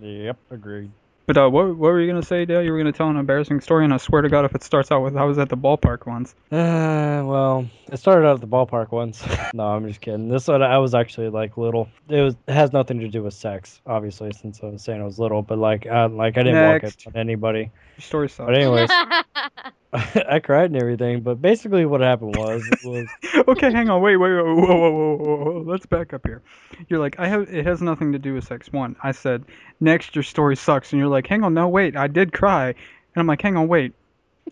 yep, 0.00 0.36
agreed. 0.50 0.90
But 1.26 1.38
uh, 1.38 1.48
what, 1.48 1.68
what 1.68 1.78
were 1.78 2.00
you 2.00 2.06
gonna 2.06 2.22
say, 2.22 2.44
Dale? 2.44 2.62
You 2.62 2.72
were 2.72 2.78
gonna 2.78 2.92
tell 2.92 3.08
an 3.08 3.16
embarrassing 3.16 3.60
story, 3.60 3.84
and 3.84 3.94
I 3.94 3.96
swear 3.96 4.20
to 4.20 4.28
God, 4.28 4.44
if 4.44 4.54
it 4.54 4.62
starts 4.62 4.90
out 4.90 5.02
with 5.02 5.16
I 5.16 5.24
was 5.24 5.38
at 5.38 5.48
the 5.48 5.56
ballpark 5.56 6.06
once. 6.06 6.34
Uh, 6.52 7.22
well, 7.24 7.66
it 7.90 7.96
started 7.96 8.26
out 8.26 8.34
at 8.34 8.40
the 8.42 8.46
ballpark 8.46 8.90
once. 8.90 9.24
no, 9.54 9.64
I'm 9.64 9.86
just 9.88 10.02
kidding. 10.02 10.28
This 10.28 10.48
one, 10.48 10.62
I 10.62 10.78
was 10.78 10.94
actually 10.94 11.30
like 11.30 11.56
little. 11.56 11.88
It 12.08 12.20
was 12.20 12.36
it 12.46 12.52
has 12.52 12.72
nothing 12.74 13.00
to 13.00 13.08
do 13.08 13.22
with 13.22 13.32
sex, 13.32 13.80
obviously, 13.86 14.32
since 14.32 14.60
I 14.62 14.66
was 14.66 14.82
saying 14.82 15.00
I 15.00 15.04
was 15.04 15.18
little. 15.18 15.40
But 15.40 15.58
like, 15.58 15.86
uh, 15.86 16.08
like 16.10 16.36
I 16.36 16.42
didn't 16.42 16.54
Next. 16.54 17.06
walk 17.06 17.12
up 17.12 17.16
on 17.16 17.20
anybody. 17.20 17.70
Your 17.96 18.02
story 18.02 18.28
sucks. 18.28 18.46
But 18.46 18.56
anyways, 18.56 18.90
I 20.28 20.40
cried 20.40 20.70
and 20.70 20.76
everything. 20.76 21.20
But 21.20 21.40
basically, 21.40 21.86
what 21.86 22.00
happened 22.00 22.36
was, 22.36 22.68
was 22.84 23.08
okay, 23.48 23.70
hang 23.70 23.88
on, 23.88 24.02
wait, 24.02 24.16
wait, 24.16 24.32
wait, 24.34 24.42
whoa, 24.42 24.54
whoa, 24.54 24.90
whoa, 24.90 25.16
whoa, 25.16 25.36
whoa, 25.36 25.64
let's 25.66 25.86
back 25.86 26.12
up 26.12 26.26
here. 26.26 26.42
You're 26.88 26.98
like, 26.98 27.18
I 27.18 27.28
have, 27.28 27.42
it 27.42 27.64
has 27.64 27.80
nothing 27.80 28.12
to 28.12 28.18
do 28.18 28.34
with 28.34 28.44
sex. 28.44 28.72
One, 28.72 28.96
I 29.02 29.12
said, 29.12 29.44
next, 29.80 30.16
your 30.16 30.24
story 30.24 30.56
sucks, 30.56 30.92
and 30.92 30.98
you're 30.98 31.08
like, 31.08 31.26
hang 31.26 31.44
on, 31.44 31.54
no, 31.54 31.68
wait, 31.68 31.96
I 31.96 32.08
did 32.08 32.32
cry, 32.32 32.68
and 32.68 32.76
I'm 33.16 33.26
like, 33.26 33.40
hang 33.40 33.56
on, 33.56 33.68
wait, 33.68 33.92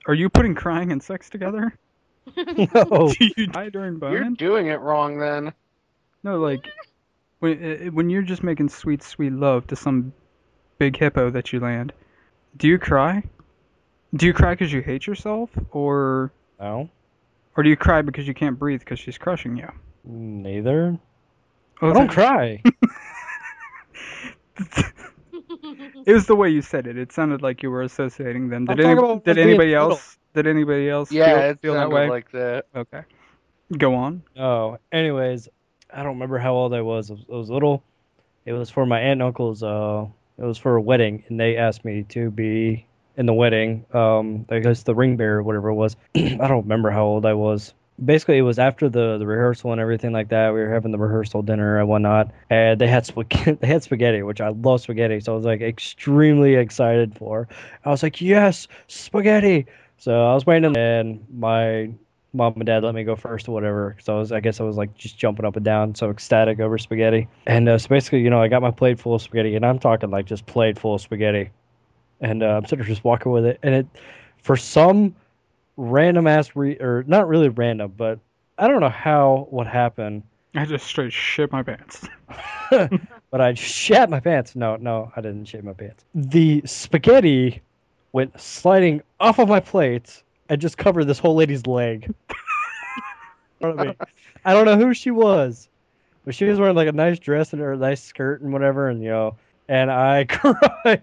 are 0.06 0.14
you 0.14 0.28
putting 0.28 0.54
crying 0.54 0.92
and 0.92 1.02
sex 1.02 1.28
together? 1.28 1.76
no. 2.36 3.12
Do 3.18 3.30
you 3.36 3.48
die 3.48 3.68
during 3.68 3.98
You're 4.00 4.30
doing 4.30 4.68
it 4.68 4.80
wrong 4.80 5.18
then. 5.18 5.52
No, 6.22 6.38
like, 6.38 6.68
when 7.40 7.92
when 7.92 8.10
you're 8.10 8.22
just 8.22 8.44
making 8.44 8.68
sweet, 8.68 9.02
sweet 9.02 9.32
love 9.32 9.66
to 9.66 9.76
some 9.76 10.12
big 10.78 10.96
hippo 10.96 11.30
that 11.30 11.52
you 11.52 11.58
land, 11.58 11.92
do 12.56 12.68
you 12.68 12.78
cry? 12.78 13.24
Do 14.14 14.26
you 14.26 14.32
cry 14.34 14.54
because 14.54 14.72
you 14.72 14.82
hate 14.82 15.06
yourself, 15.06 15.50
or 15.70 16.32
No, 16.60 16.88
or 17.56 17.62
do 17.62 17.70
you 17.70 17.76
cry 17.76 18.02
because 18.02 18.26
you 18.28 18.34
can't 18.34 18.58
breathe 18.58 18.80
because 18.80 18.98
she's 18.98 19.18
crushing 19.18 19.56
you? 19.56 19.68
neither. 20.04 20.98
Oh, 21.80 21.90
I 21.90 21.92
don't 21.94 22.08
cry. 22.08 22.62
It 26.04 26.12
was 26.12 26.26
the 26.26 26.34
way 26.34 26.48
you 26.50 26.62
said 26.62 26.86
it. 26.86 26.98
It 26.98 27.12
sounded 27.12 27.42
like 27.42 27.62
you 27.62 27.70
were 27.70 27.82
associating 27.82 28.48
them. 28.48 28.66
I'm 28.68 28.76
Did, 28.76 28.84
talking 28.84 28.98
any, 28.98 28.98
about 28.98 29.24
did 29.24 29.36
being 29.36 29.48
anybody 29.48 29.70
little. 29.70 29.96
else? 29.96 30.18
Did 30.34 30.46
anybody 30.46 30.90
else 30.90 31.10
Yeah, 31.10 31.26
feel, 31.26 31.50
it 31.50 31.60
feel 31.60 31.74
that 31.74 31.80
sounded 31.84 31.94
way? 31.96 32.08
like 32.08 32.30
that. 32.32 32.66
Okay. 32.74 33.02
Go 33.78 33.94
on. 33.94 34.22
Oh, 34.38 34.78
anyways, 34.90 35.48
I 35.92 35.98
don't 35.98 36.14
remember 36.14 36.38
how 36.38 36.54
old 36.54 36.74
I 36.74 36.80
was. 36.82 37.10
I 37.10 37.14
was, 37.14 37.24
I 37.32 37.36
was 37.36 37.50
little. 37.50 37.82
It 38.44 38.52
was 38.52 38.68
for 38.70 38.84
my 38.84 38.98
aunt 39.00 39.12
and 39.12 39.22
uncle's. 39.22 39.62
Uh, 39.62 40.06
it 40.38 40.44
was 40.44 40.58
for 40.58 40.76
a 40.76 40.82
wedding, 40.82 41.22
and 41.28 41.38
they 41.38 41.56
asked 41.56 41.84
me 41.84 42.02
to 42.10 42.30
be 42.30 42.86
in 43.16 43.26
the 43.26 43.34
wedding. 43.34 43.84
Um, 43.92 44.46
I 44.50 44.60
guess 44.60 44.82
the 44.82 44.94
ring 44.94 45.16
bearer, 45.16 45.42
whatever 45.42 45.68
it 45.68 45.74
was. 45.74 45.96
I 46.14 46.36
don't 46.36 46.62
remember 46.62 46.90
how 46.90 47.04
old 47.04 47.26
I 47.26 47.34
was. 47.34 47.74
Basically, 48.02 48.38
it 48.38 48.42
was 48.42 48.58
after 48.58 48.88
the, 48.88 49.18
the 49.18 49.26
rehearsal 49.26 49.70
and 49.70 49.80
everything 49.80 50.12
like 50.12 50.30
that. 50.30 50.52
We 50.52 50.60
were 50.60 50.72
having 50.72 50.92
the 50.92 50.98
rehearsal 50.98 51.42
dinner 51.42 51.78
and 51.78 51.88
whatnot, 51.88 52.32
and 52.50 52.80
they 52.80 52.88
had 52.88 53.06
spaghetti. 53.06 53.52
They 53.60 53.66
had 53.66 53.82
spaghetti, 53.82 54.22
which 54.22 54.40
I 54.40 54.48
love 54.48 54.80
spaghetti, 54.80 55.20
so 55.20 55.32
I 55.32 55.36
was 55.36 55.44
like 55.44 55.60
extremely 55.60 56.54
excited 56.54 57.16
for. 57.16 57.48
I 57.84 57.90
was 57.90 58.02
like, 58.02 58.20
yes, 58.20 58.66
spaghetti. 58.88 59.66
So 59.98 60.12
I 60.26 60.34
was 60.34 60.46
waiting, 60.46 60.76
and 60.76 61.24
my 61.32 61.90
mom 62.32 62.54
and 62.54 62.66
dad 62.66 62.82
let 62.82 62.94
me 62.94 63.04
go 63.04 63.14
first 63.14 63.46
or 63.48 63.52
whatever. 63.52 63.96
So 64.00 64.16
I 64.16 64.18
was, 64.18 64.32
I 64.32 64.40
guess 64.40 64.58
I 64.58 64.64
was 64.64 64.76
like 64.76 64.96
just 64.96 65.18
jumping 65.18 65.44
up 65.44 65.56
and 65.56 65.64
down, 65.64 65.94
so 65.94 66.10
ecstatic 66.10 66.60
over 66.60 66.78
spaghetti. 66.78 67.28
And 67.46 67.68
uh, 67.68 67.78
so 67.78 67.88
basically, 67.88 68.20
you 68.20 68.30
know, 68.30 68.40
I 68.40 68.48
got 68.48 68.62
my 68.62 68.70
plate 68.70 68.98
full 68.98 69.14
of 69.14 69.22
spaghetti, 69.22 69.54
and 69.54 69.66
I'm 69.66 69.78
talking 69.78 70.10
like 70.10 70.26
just 70.26 70.46
plate 70.46 70.78
full 70.78 70.94
of 70.94 71.00
spaghetti. 71.02 71.50
And 72.22 72.42
uh, 72.42 72.46
I'm 72.46 72.64
sitting 72.64 72.78
there 72.78 72.86
just 72.86 73.04
walking 73.04 73.32
with 73.32 73.44
it, 73.44 73.58
and 73.62 73.74
it, 73.74 73.86
for 74.38 74.56
some 74.56 75.14
random 75.76 76.26
ass 76.26 76.54
re 76.54 76.78
or 76.78 77.04
not 77.06 77.28
really 77.28 77.48
random, 77.48 77.92
but 77.96 78.18
I 78.56 78.68
don't 78.68 78.80
know 78.80 78.88
how 78.88 79.48
what 79.50 79.66
happened, 79.66 80.22
I 80.54 80.66
just 80.66 80.86
straight 80.86 81.12
shit 81.12 81.50
my 81.50 81.62
pants. 81.62 82.06
but 83.30 83.40
I 83.40 83.54
shat 83.54 84.10
my 84.10 84.20
pants. 84.20 84.54
No, 84.54 84.76
no, 84.76 85.12
I 85.16 85.20
didn't 85.20 85.46
shit 85.46 85.64
my 85.64 85.72
pants. 85.72 86.04
The 86.14 86.62
spaghetti 86.64 87.62
went 88.12 88.38
sliding 88.40 89.02
off 89.20 89.38
of 89.38 89.48
my 89.48 89.60
plate 89.60 90.22
and 90.48 90.60
just 90.60 90.76
covered 90.76 91.04
this 91.04 91.18
whole 91.18 91.34
lady's 91.34 91.66
leg. 91.66 92.04
in 92.04 92.14
front 93.60 93.80
of 93.80 93.86
me. 93.86 94.06
I 94.44 94.52
don't 94.52 94.66
know 94.66 94.76
who 94.76 94.92
she 94.94 95.10
was, 95.10 95.68
but 96.24 96.34
she 96.34 96.44
was 96.44 96.58
wearing 96.58 96.76
like 96.76 96.88
a 96.88 96.92
nice 96.92 97.18
dress 97.18 97.52
and 97.52 97.62
her 97.62 97.76
nice 97.76 98.02
skirt 98.02 98.42
and 98.42 98.52
whatever, 98.52 98.88
and 98.88 99.02
you 99.02 99.10
know, 99.10 99.36
and 99.68 99.90
I 99.90 100.24
cried. 100.28 101.02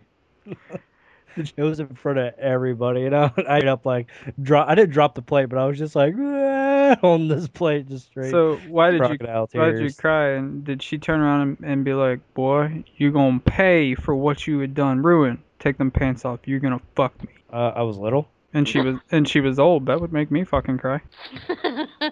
it 1.57 1.61
was 1.63 1.79
in 1.79 1.87
front 1.95 2.19
of 2.19 2.33
everybody, 2.37 3.01
you 3.01 3.09
know. 3.09 3.31
I 3.37 3.55
ended 3.55 3.67
up 3.67 3.85
like 3.85 4.07
drop. 4.41 4.67
I 4.67 4.75
didn't 4.75 4.91
drop 4.91 5.15
the 5.15 5.21
plate, 5.21 5.49
but 5.49 5.57
I 5.57 5.65
was 5.65 5.77
just 5.77 5.95
like 5.95 6.13
"Ah," 6.17 6.97
on 7.03 7.27
this 7.27 7.47
plate, 7.47 7.87
just 7.87 8.07
straight. 8.07 8.31
So 8.31 8.55
why 8.67 8.91
did 8.91 9.01
you 9.01 9.17
crocodile 9.17 9.49
why 9.53 9.71
did 9.71 9.81
you 9.81 9.93
cry? 9.93 10.29
And 10.31 10.63
did 10.63 10.81
she 10.81 10.97
turn 10.97 11.21
around 11.21 11.41
and, 11.41 11.57
and 11.63 11.85
be 11.85 11.93
like, 11.93 12.19
"Boy, 12.33 12.83
you're 12.97 13.11
gonna 13.11 13.39
pay 13.39 13.95
for 13.95 14.15
what 14.15 14.47
you 14.47 14.59
had 14.59 14.73
done 14.73 15.01
ruin? 15.01 15.41
Take 15.59 15.77
them 15.77 15.91
pants 15.91 16.25
off. 16.25 16.39
You're 16.45 16.59
gonna 16.59 16.81
fuck 16.95 17.21
me." 17.23 17.29
Uh, 17.51 17.73
I 17.75 17.81
was 17.83 17.97
little. 17.97 18.27
And 18.51 18.67
she 18.67 18.81
was 18.81 18.95
and 19.11 19.29
she 19.29 19.41
was 19.41 19.59
old. 19.59 19.85
That 19.85 20.01
would 20.01 20.11
make 20.11 20.31
me 20.31 20.43
fucking 20.43 20.79
cry. 20.79 21.01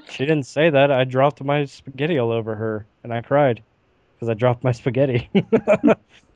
She 0.10 0.26
didn't 0.26 0.44
say 0.44 0.70
that. 0.70 0.92
I 0.92 1.04
dropped 1.04 1.44
my 1.44 1.66
spaghetti 1.66 2.20
all 2.20 2.32
over 2.32 2.54
her, 2.56 2.86
and 3.04 3.12
I 3.12 3.22
cried 3.22 3.64
because 4.16 4.30
I 4.30 4.36
dropped 4.36 4.64
my 4.64 4.72
spaghetti. 4.72 5.30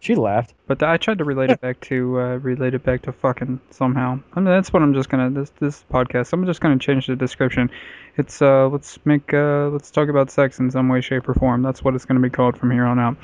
She 0.02 0.16
laughed. 0.16 0.54
But 0.68 0.82
I 0.84 0.98
tried 0.98 1.20
to 1.20 1.24
relate 1.24 1.52
it 1.52 1.62
back 1.62 1.80
to 1.82 2.20
uh, 2.20 2.36
relate 2.38 2.74
it 2.74 2.84
back 2.84 3.04
to 3.04 3.12
fucking 3.12 3.62
somehow. 3.70 4.20
I 4.34 4.40
mean, 4.40 4.46
that's 4.46 4.74
what 4.74 4.82
I'm 4.82 4.94
just 4.94 5.10
gonna 5.10 5.30
this 5.30 5.52
this 5.60 5.86
podcast. 5.94 6.34
I'm 6.34 6.46
just 6.46 6.60
gonna 6.60 6.80
change 6.80 7.08
the 7.08 7.16
description. 7.16 7.70
It's 8.18 8.42
uh 8.42 8.68
let's 8.68 8.98
make 9.06 9.34
uh 9.34 9.70
let's 9.70 9.92
talk 9.92 10.10
about 10.10 10.30
sex 10.30 10.60
in 10.60 10.72
some 10.72 10.90
way, 10.90 11.02
shape, 11.02 11.30
or 11.30 11.36
form. 11.36 11.62
That's 11.62 11.84
what 11.84 11.96
it's 11.96 12.06
gonna 12.06 12.20
be 12.20 12.32
called 12.32 12.58
from 12.58 12.72
here 12.72 12.86
on 12.86 13.00
out. 13.00 13.16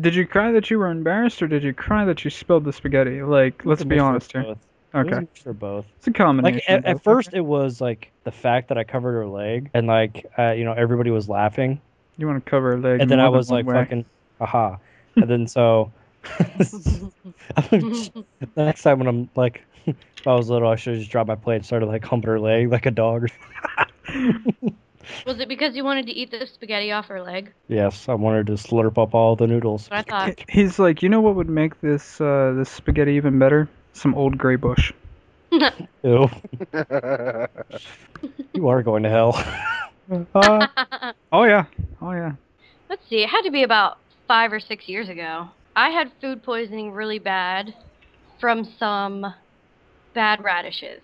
Did 0.00 0.14
you 0.14 0.26
cry 0.26 0.52
that 0.52 0.70
you 0.70 0.78
were 0.78 0.88
embarrassed, 0.88 1.42
or 1.42 1.48
did 1.48 1.64
you 1.64 1.74
cry 1.74 2.04
that 2.04 2.24
you 2.24 2.30
spilled 2.30 2.64
the 2.64 2.72
spaghetti? 2.72 3.22
Like, 3.22 3.66
let's 3.66 3.84
be 3.84 3.98
honest 3.98 4.32
here. 4.32 4.42
both. 4.42 4.58
It 4.58 4.68
Okay, 4.94 5.20
mixture 5.20 5.50
of 5.50 5.58
both. 5.58 5.86
it's 5.96 6.06
a 6.06 6.12
combination. 6.12 6.56
Like 6.56 6.64
at, 6.68 6.84
at 6.84 7.02
first, 7.02 7.30
it 7.32 7.40
was 7.40 7.80
like 7.80 8.12
the 8.24 8.30
fact 8.30 8.68
that 8.68 8.76
I 8.76 8.84
covered 8.84 9.12
her 9.12 9.26
leg, 9.26 9.70
and 9.72 9.86
like 9.86 10.26
uh, 10.38 10.50
you 10.50 10.64
know 10.64 10.74
everybody 10.74 11.10
was 11.10 11.28
laughing, 11.28 11.80
you 12.18 12.26
want 12.26 12.44
to 12.44 12.50
cover 12.50 12.74
a 12.74 12.76
leg, 12.78 13.00
and 13.00 13.10
then 13.10 13.18
I 13.18 13.30
was 13.30 13.50
like 13.50 13.64
way. 13.64 13.74
fucking, 13.74 14.04
aha, 14.38 14.78
and 15.16 15.28
then 15.28 15.46
so. 15.46 15.92
the 16.58 18.24
next 18.56 18.82
time 18.82 18.98
when 18.98 19.08
I'm 19.08 19.30
like, 19.34 19.64
if 19.86 20.26
I 20.26 20.34
was 20.34 20.48
little, 20.48 20.68
I 20.68 20.76
should 20.76 20.94
have 20.94 21.00
just 21.00 21.10
dropped 21.10 21.28
my 21.28 21.34
plate 21.34 21.56
and 21.56 21.66
started 21.66 21.86
like 21.86 22.04
humping 22.04 22.30
her 22.30 22.38
leg 22.38 22.70
like 22.70 22.86
a 22.86 22.90
dog. 22.92 23.28
Was 25.26 25.40
it 25.40 25.48
because 25.48 25.74
you 25.74 25.84
wanted 25.84 26.06
to 26.06 26.12
eat 26.12 26.30
the 26.30 26.46
spaghetti 26.46 26.92
off 26.92 27.06
her 27.06 27.22
leg? 27.22 27.52
yes, 27.68 28.08
I 28.08 28.14
wanted 28.14 28.46
to 28.48 28.52
slurp 28.52 28.98
up 28.98 29.14
all 29.14 29.36
the 29.36 29.46
noodles. 29.46 29.88
That's 29.88 30.10
what 30.10 30.20
I 30.20 30.26
thought. 30.30 30.44
He's 30.48 30.78
like, 30.78 31.02
you 31.02 31.08
know 31.08 31.20
what 31.20 31.34
would 31.34 31.48
make 31.48 31.80
this 31.80 32.20
uh, 32.20 32.54
this 32.56 32.70
spaghetti 32.70 33.12
even 33.12 33.38
better? 33.38 33.68
Some 33.92 34.14
old 34.14 34.38
gray 34.38 34.56
bush. 34.56 34.92
Ew, 35.50 35.60
you 38.54 38.68
are 38.68 38.82
going 38.82 39.02
to 39.02 39.10
hell. 39.10 39.34
Uh, 40.34 40.66
oh 41.32 41.44
yeah, 41.44 41.66
oh 42.00 42.12
yeah. 42.12 42.32
Let's 42.88 43.06
see. 43.08 43.22
It 43.22 43.28
had 43.28 43.42
to 43.42 43.50
be 43.50 43.62
about 43.62 43.98
five 44.26 44.52
or 44.52 44.60
six 44.60 44.88
years 44.88 45.08
ago. 45.08 45.48
I 45.74 45.90
had 45.90 46.12
food 46.20 46.42
poisoning 46.42 46.92
really 46.92 47.18
bad 47.18 47.74
from 48.40 48.64
some 48.78 49.34
bad 50.14 50.42
radishes. 50.44 51.00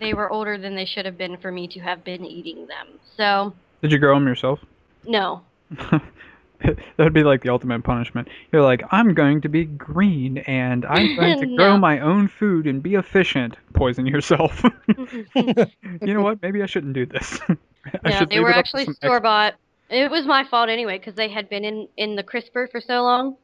They 0.00 0.14
were 0.14 0.30
older 0.30 0.58
than 0.58 0.76
they 0.76 0.84
should 0.84 1.06
have 1.06 1.18
been 1.18 1.36
for 1.38 1.50
me 1.50 1.68
to 1.68 1.80
have 1.80 2.04
been 2.04 2.24
eating 2.24 2.66
them. 2.66 2.98
So, 3.16 3.54
Did 3.80 3.92
you 3.92 3.98
grow 3.98 4.14
them 4.14 4.26
yourself? 4.26 4.60
no. 5.06 5.42
that 6.64 6.78
would 6.98 7.12
be 7.12 7.24
like 7.24 7.42
the 7.42 7.48
ultimate 7.48 7.82
punishment. 7.84 8.28
You're 8.52 8.62
like, 8.62 8.82
I'm 8.90 9.14
going 9.14 9.40
to 9.42 9.48
be 9.48 9.64
green 9.64 10.38
and 10.38 10.84
I'm 10.84 11.16
going 11.16 11.40
to 11.40 11.56
grow 11.56 11.76
my 11.78 12.00
own 12.00 12.28
food 12.28 12.66
and 12.66 12.82
be 12.82 12.94
efficient. 12.94 13.56
Poison 13.72 14.06
yourself. 14.06 14.62
you 15.34 16.14
know 16.14 16.22
what? 16.22 16.40
Maybe 16.42 16.62
I 16.62 16.66
shouldn't 16.66 16.94
do 16.94 17.06
this. 17.06 17.40
I 17.48 18.10
yeah, 18.10 18.24
they 18.24 18.40
were 18.40 18.50
it 18.50 18.56
up 18.56 18.64
to 18.64 18.78
actually 18.78 18.94
store 18.94 19.20
bought. 19.20 19.54
It 19.90 20.10
was 20.10 20.26
my 20.26 20.44
fault 20.44 20.68
anyway 20.68 20.98
because 20.98 21.14
they 21.14 21.28
had 21.28 21.48
been 21.48 21.64
in 21.64 21.88
in 21.96 22.16
the 22.16 22.22
crisper 22.22 22.68
for 22.70 22.80
so 22.80 23.02
long. 23.02 23.36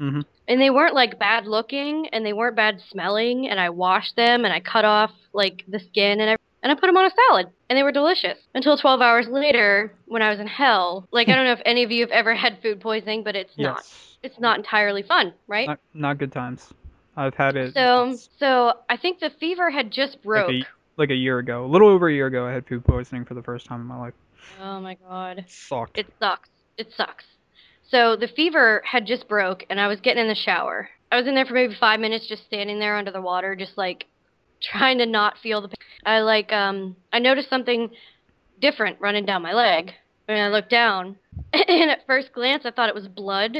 Mhm. 0.00 0.24
And 0.48 0.60
they 0.60 0.70
weren't 0.70 0.94
like 0.94 1.18
bad 1.18 1.46
looking 1.46 2.08
and 2.08 2.24
they 2.24 2.32
weren't 2.34 2.54
bad 2.56 2.80
smelling. 2.90 3.48
And 3.48 3.58
I 3.58 3.70
washed 3.70 4.14
them 4.16 4.44
and 4.44 4.52
I 4.52 4.60
cut 4.60 4.84
off 4.84 5.10
like 5.32 5.64
the 5.68 5.80
skin 5.80 6.20
and 6.20 6.22
everything. 6.22 6.42
And 6.62 6.72
I 6.72 6.74
put 6.74 6.86
them 6.86 6.96
on 6.96 7.04
a 7.06 7.10
salad, 7.28 7.46
and 7.68 7.78
they 7.78 7.84
were 7.84 7.92
delicious. 7.92 8.38
Until 8.52 8.76
12 8.76 9.00
hours 9.00 9.28
later, 9.28 9.92
when 10.06 10.20
I 10.20 10.30
was 10.30 10.40
in 10.40 10.48
hell. 10.48 11.06
Like 11.12 11.28
I 11.28 11.36
don't 11.36 11.44
know 11.44 11.52
if 11.52 11.62
any 11.64 11.84
of 11.84 11.92
you 11.92 12.00
have 12.00 12.10
ever 12.10 12.34
had 12.34 12.60
food 12.60 12.80
poisoning, 12.80 13.22
but 13.22 13.36
it's 13.36 13.56
not. 13.56 13.84
It's 14.22 14.40
not 14.40 14.58
entirely 14.58 15.02
fun, 15.02 15.32
right? 15.46 15.68
Not, 15.68 15.80
not 15.94 16.18
good 16.18 16.32
times. 16.32 16.72
I've 17.16 17.34
had 17.34 17.56
it 17.56 17.72
So, 17.72 18.16
so 18.38 18.72
I 18.88 18.96
think 18.96 19.20
the 19.20 19.30
fever 19.30 19.70
had 19.70 19.92
just 19.92 20.22
broke. 20.22 20.48
like 20.48 20.56
a, 20.64 20.66
like 20.96 21.10
a 21.10 21.14
year 21.14 21.38
ago. 21.38 21.64
A 21.64 21.68
little 21.68 21.88
over 21.88 22.08
a 22.08 22.12
year 22.12 22.26
ago, 22.26 22.44
I 22.46 22.52
had 22.52 22.66
food 22.66 22.84
poisoning 22.84 23.24
for 23.24 23.34
the 23.34 23.42
first 23.42 23.66
time 23.66 23.80
in 23.80 23.86
my 23.86 23.98
life. 23.98 24.14
Oh 24.60 24.80
my 24.80 24.94
god. 24.94 25.38
It 25.38 25.50
sucked. 25.50 25.98
It 25.98 26.06
sucks. 26.18 26.48
It 26.78 26.88
sucks. 26.96 27.24
So 27.88 28.16
the 28.16 28.28
fever 28.28 28.82
had 28.84 29.06
just 29.06 29.28
broke, 29.28 29.64
and 29.70 29.80
I 29.80 29.86
was 29.86 30.00
getting 30.00 30.22
in 30.22 30.28
the 30.28 30.34
shower. 30.34 30.88
I 31.10 31.16
was 31.16 31.26
in 31.26 31.34
there 31.34 31.46
for 31.46 31.54
maybe 31.54 31.74
five 31.78 32.00
minutes, 32.00 32.26
just 32.26 32.44
standing 32.46 32.78
there 32.78 32.96
under 32.96 33.12
the 33.12 33.20
water, 33.20 33.54
just 33.54 33.78
like 33.78 34.06
trying 34.62 34.98
to 34.98 35.06
not 35.06 35.38
feel 35.42 35.60
the 35.60 35.68
pain. 35.68 35.76
I 36.04 36.20
like 36.20 36.52
um 36.52 36.96
I 37.12 37.18
noticed 37.18 37.50
something 37.50 37.90
different 38.60 39.00
running 39.00 39.26
down 39.26 39.42
my 39.42 39.52
leg, 39.52 39.92
and 40.28 40.38
I 40.38 40.48
looked 40.48 40.70
down, 40.70 41.16
and 41.52 41.90
at 41.90 42.06
first 42.06 42.32
glance 42.32 42.64
I 42.66 42.70
thought 42.70 42.88
it 42.88 42.94
was 42.94 43.08
blood. 43.08 43.56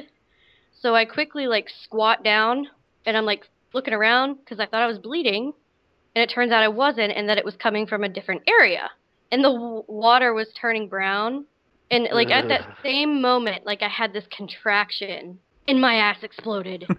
So 0.81 0.94
I 0.94 1.05
quickly 1.05 1.46
like 1.46 1.68
squat 1.83 2.25
down, 2.25 2.68
and 3.05 3.16
I'm 3.16 3.25
like 3.25 3.44
looking 3.72 3.94
around 3.94 4.38
because 4.38 4.59
I 4.61 4.66
thought 4.66 4.83
I 4.83 4.87
was 4.88 4.99
bleeding, 4.99 5.53
and 6.14 6.22
it 6.22 6.33
turns 6.33 6.53
out 6.53 6.62
I 6.62 6.68
wasn't, 6.68 7.12
and 7.12 7.29
that 7.29 7.38
it 7.38 7.44
was 7.44 7.57
coming 7.57 7.87
from 7.87 8.03
a 8.05 8.09
different 8.09 8.42
area, 8.49 8.90
and 9.31 9.45
the 9.45 9.53
w- 9.53 9.85
water 9.87 10.35
was 10.35 10.49
turning 10.61 10.89
brown. 10.89 11.45
And 11.91 12.09
like 12.11 12.31
at 12.31 12.49
that 12.49 12.79
same 12.83 13.23
moment, 13.23 13.65
like 13.65 13.83
I 13.83 13.89
had 13.89 14.12
this 14.12 14.25
contraction 14.37 15.39
and 15.69 15.81
my 15.81 15.97
ass 15.97 16.19
exploded. 16.23 16.87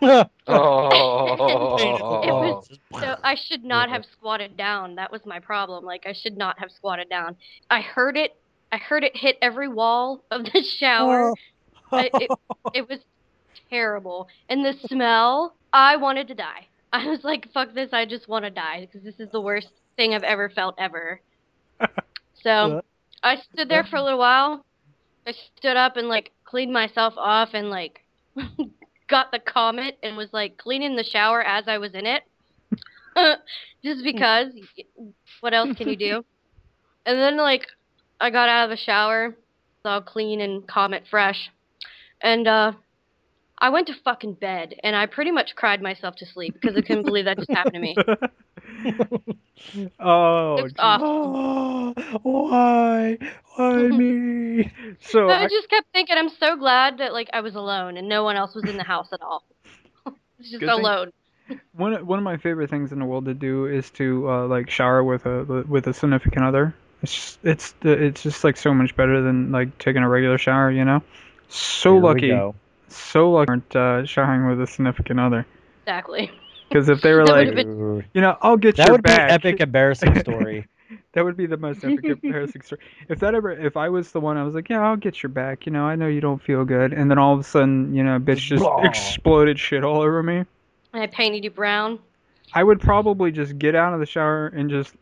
Oh. 0.52 2.62
So 2.98 3.16
I 3.22 3.36
should 3.36 3.62
not 3.62 3.88
have 3.88 4.04
squatted 4.04 4.56
down. 4.56 4.96
That 4.96 5.12
was 5.12 5.24
my 5.24 5.38
problem. 5.38 5.84
Like 5.84 6.06
I 6.06 6.12
should 6.12 6.36
not 6.36 6.58
have 6.58 6.72
squatted 6.72 7.08
down. 7.08 7.36
I 7.70 7.82
heard 7.82 8.16
it. 8.16 8.36
I 8.72 8.78
heard 8.78 9.04
it 9.04 9.16
hit 9.16 9.36
every 9.42 9.68
wall 9.68 10.24
of 10.30 10.44
the 10.44 10.64
shower. 10.78 11.30
Oh. 11.30 11.34
I, 11.92 12.10
it, 12.14 12.30
it 12.74 12.88
was 12.88 12.98
terrible. 13.68 14.28
And 14.48 14.64
the 14.64 14.74
smell, 14.88 15.54
I 15.72 15.96
wanted 15.96 16.26
to 16.28 16.34
die. 16.34 16.66
I 16.92 17.06
was 17.06 17.22
like, 17.22 17.46
fuck 17.52 17.74
this, 17.74 17.90
I 17.92 18.06
just 18.06 18.28
want 18.28 18.44
to 18.44 18.50
die 18.50 18.80
because 18.80 19.04
this 19.04 19.20
is 19.20 19.30
the 19.30 19.40
worst 19.40 19.68
thing 19.96 20.14
I've 20.14 20.24
ever 20.24 20.48
felt 20.48 20.74
ever. 20.78 21.20
So 22.42 22.82
I 23.22 23.36
stood 23.36 23.68
there 23.68 23.84
for 23.84 23.96
a 23.96 24.02
little 24.02 24.18
while. 24.18 24.64
I 25.26 25.34
stood 25.58 25.76
up 25.76 25.96
and 25.96 26.08
like 26.08 26.32
cleaned 26.44 26.72
myself 26.72 27.14
off 27.16 27.50
and 27.52 27.68
like 27.68 28.02
got 29.08 29.30
the 29.30 29.38
comet 29.38 29.98
and 30.02 30.16
was 30.16 30.30
like 30.32 30.56
cleaning 30.56 30.96
the 30.96 31.04
shower 31.04 31.42
as 31.42 31.68
I 31.68 31.78
was 31.78 31.94
in 31.94 32.06
it. 32.06 32.22
just 33.84 34.02
because 34.02 34.54
what 35.40 35.52
else 35.52 35.76
can 35.76 35.88
you 35.88 35.96
do? 35.96 36.24
And 37.04 37.18
then 37.18 37.36
like 37.36 37.66
I 38.20 38.30
got 38.30 38.48
out 38.48 38.64
of 38.64 38.70
the 38.70 38.82
shower, 38.82 39.26
it's 39.26 39.84
all 39.84 40.00
clean 40.00 40.40
and 40.40 40.66
comet 40.66 41.04
fresh. 41.10 41.50
And 42.22 42.48
uh 42.48 42.72
I 43.58 43.68
went 43.68 43.88
to 43.88 43.94
fucking 44.02 44.34
bed 44.34 44.74
and 44.82 44.96
I 44.96 45.04
pretty 45.04 45.30
much 45.30 45.54
cried 45.54 45.82
myself 45.82 46.16
to 46.16 46.26
sleep 46.26 46.54
because 46.54 46.74
I 46.76 46.80
couldn't 46.80 47.04
believe 47.04 47.26
that 47.26 47.36
just 47.36 47.50
happened 47.50 47.74
to 47.74 47.80
me. 47.80 47.96
oh, 50.00 50.56
It's 50.64 50.74
Oh, 50.78 51.92
why? 52.22 53.18
Why 53.56 53.76
me? 53.88 54.70
so 55.00 55.28
I 55.28 55.44
I, 55.44 55.48
just 55.48 55.68
kept 55.68 55.86
thinking, 55.92 56.16
I'm 56.18 56.28
so 56.28 56.56
glad 56.56 56.98
that 56.98 57.12
like 57.12 57.30
I 57.32 57.40
was 57.40 57.54
alone 57.54 57.96
and 57.96 58.08
no 58.08 58.24
one 58.24 58.36
else 58.36 58.54
was 58.54 58.64
in 58.64 58.76
the 58.76 58.84
house 58.84 59.08
at 59.12 59.20
all. 59.22 59.44
It's 60.38 60.50
just 60.50 60.60
Good 60.60 60.68
thing- 60.68 60.80
alone. 60.80 61.12
one 61.72 62.06
one 62.06 62.18
of 62.18 62.24
my 62.24 62.36
favorite 62.36 62.70
things 62.70 62.92
in 62.92 62.98
the 62.98 63.04
world 63.04 63.24
to 63.26 63.34
do 63.34 63.66
is 63.66 63.90
to 63.92 64.30
uh, 64.30 64.46
like 64.46 64.70
shower 64.70 65.02
with 65.02 65.26
a 65.26 65.64
with 65.68 65.86
a 65.86 65.92
significant 65.94 66.44
other. 66.44 66.74
It's 67.02 67.14
just, 67.14 67.38
it's 67.44 67.74
it's 67.82 68.22
just 68.22 68.44
like 68.44 68.56
so 68.56 68.74
much 68.74 68.94
better 68.94 69.22
than 69.22 69.50
like 69.52 69.78
taking 69.78 70.02
a 70.02 70.08
regular 70.08 70.38
shower, 70.38 70.70
you 70.70 70.84
know. 70.84 71.02
So 71.48 71.92
Here 71.94 72.00
we 72.00 72.06
lucky, 72.08 72.28
go. 72.28 72.54
so 72.88 73.30
lucky, 73.32 73.48
aren't, 73.50 73.74
uh, 73.76 74.04
showering 74.06 74.46
with 74.46 74.60
a 74.60 74.66
significant 74.66 75.18
other. 75.18 75.46
Exactly. 75.82 76.30
Because 76.70 76.88
if 76.88 77.00
they 77.02 77.12
were 77.12 77.24
That 77.26 77.32
like, 77.32 77.48
would've 77.48 77.66
been- 77.66 78.04
you 78.14 78.20
know, 78.20 78.36
I'll 78.40 78.56
get 78.56 78.76
That 78.76 78.86
your 78.86 78.92
would 78.94 79.02
be 79.02 79.10
an 79.10 79.16
back. 79.16 79.30
epic 79.32 79.60
embarrassing 79.60 80.18
story. 80.20 80.66
That 81.12 81.24
would 81.24 81.36
be 81.36 81.46
the 81.46 81.56
most 81.56 81.84
epic 81.84 82.04
embarrassing 82.22 82.62
story. 82.62 82.80
If 83.08 83.20
that 83.20 83.34
ever, 83.36 83.52
if 83.52 83.76
I 83.76 83.88
was 83.88 84.10
the 84.10 84.20
one, 84.20 84.36
I 84.36 84.42
was 84.42 84.54
like, 84.56 84.68
yeah, 84.68 84.80
I'll 84.80 84.96
get 84.96 85.22
your 85.22 85.30
back. 85.30 85.64
You 85.66 85.70
know, 85.72 85.84
I 85.84 85.94
know 85.94 86.08
you 86.08 86.20
don't 86.20 86.42
feel 86.42 86.64
good, 86.64 86.92
and 86.92 87.08
then 87.08 87.16
all 87.18 87.32
of 87.34 87.38
a 87.40 87.44
sudden, 87.44 87.94
you 87.94 88.02
know, 88.02 88.18
bitch 88.18 88.38
just 88.38 88.60
Blah. 88.62 88.82
exploded 88.82 89.56
shit 89.58 89.84
all 89.84 90.00
over 90.00 90.20
me. 90.20 90.38
And 90.92 91.02
I 91.02 91.06
painted 91.06 91.44
you 91.44 91.50
brown. 91.50 92.00
I 92.54 92.64
would 92.64 92.80
probably 92.80 93.30
just 93.30 93.56
get 93.58 93.76
out 93.76 93.92
of 93.94 94.00
the 94.00 94.06
shower 94.06 94.48
and 94.48 94.68
just 94.68 94.92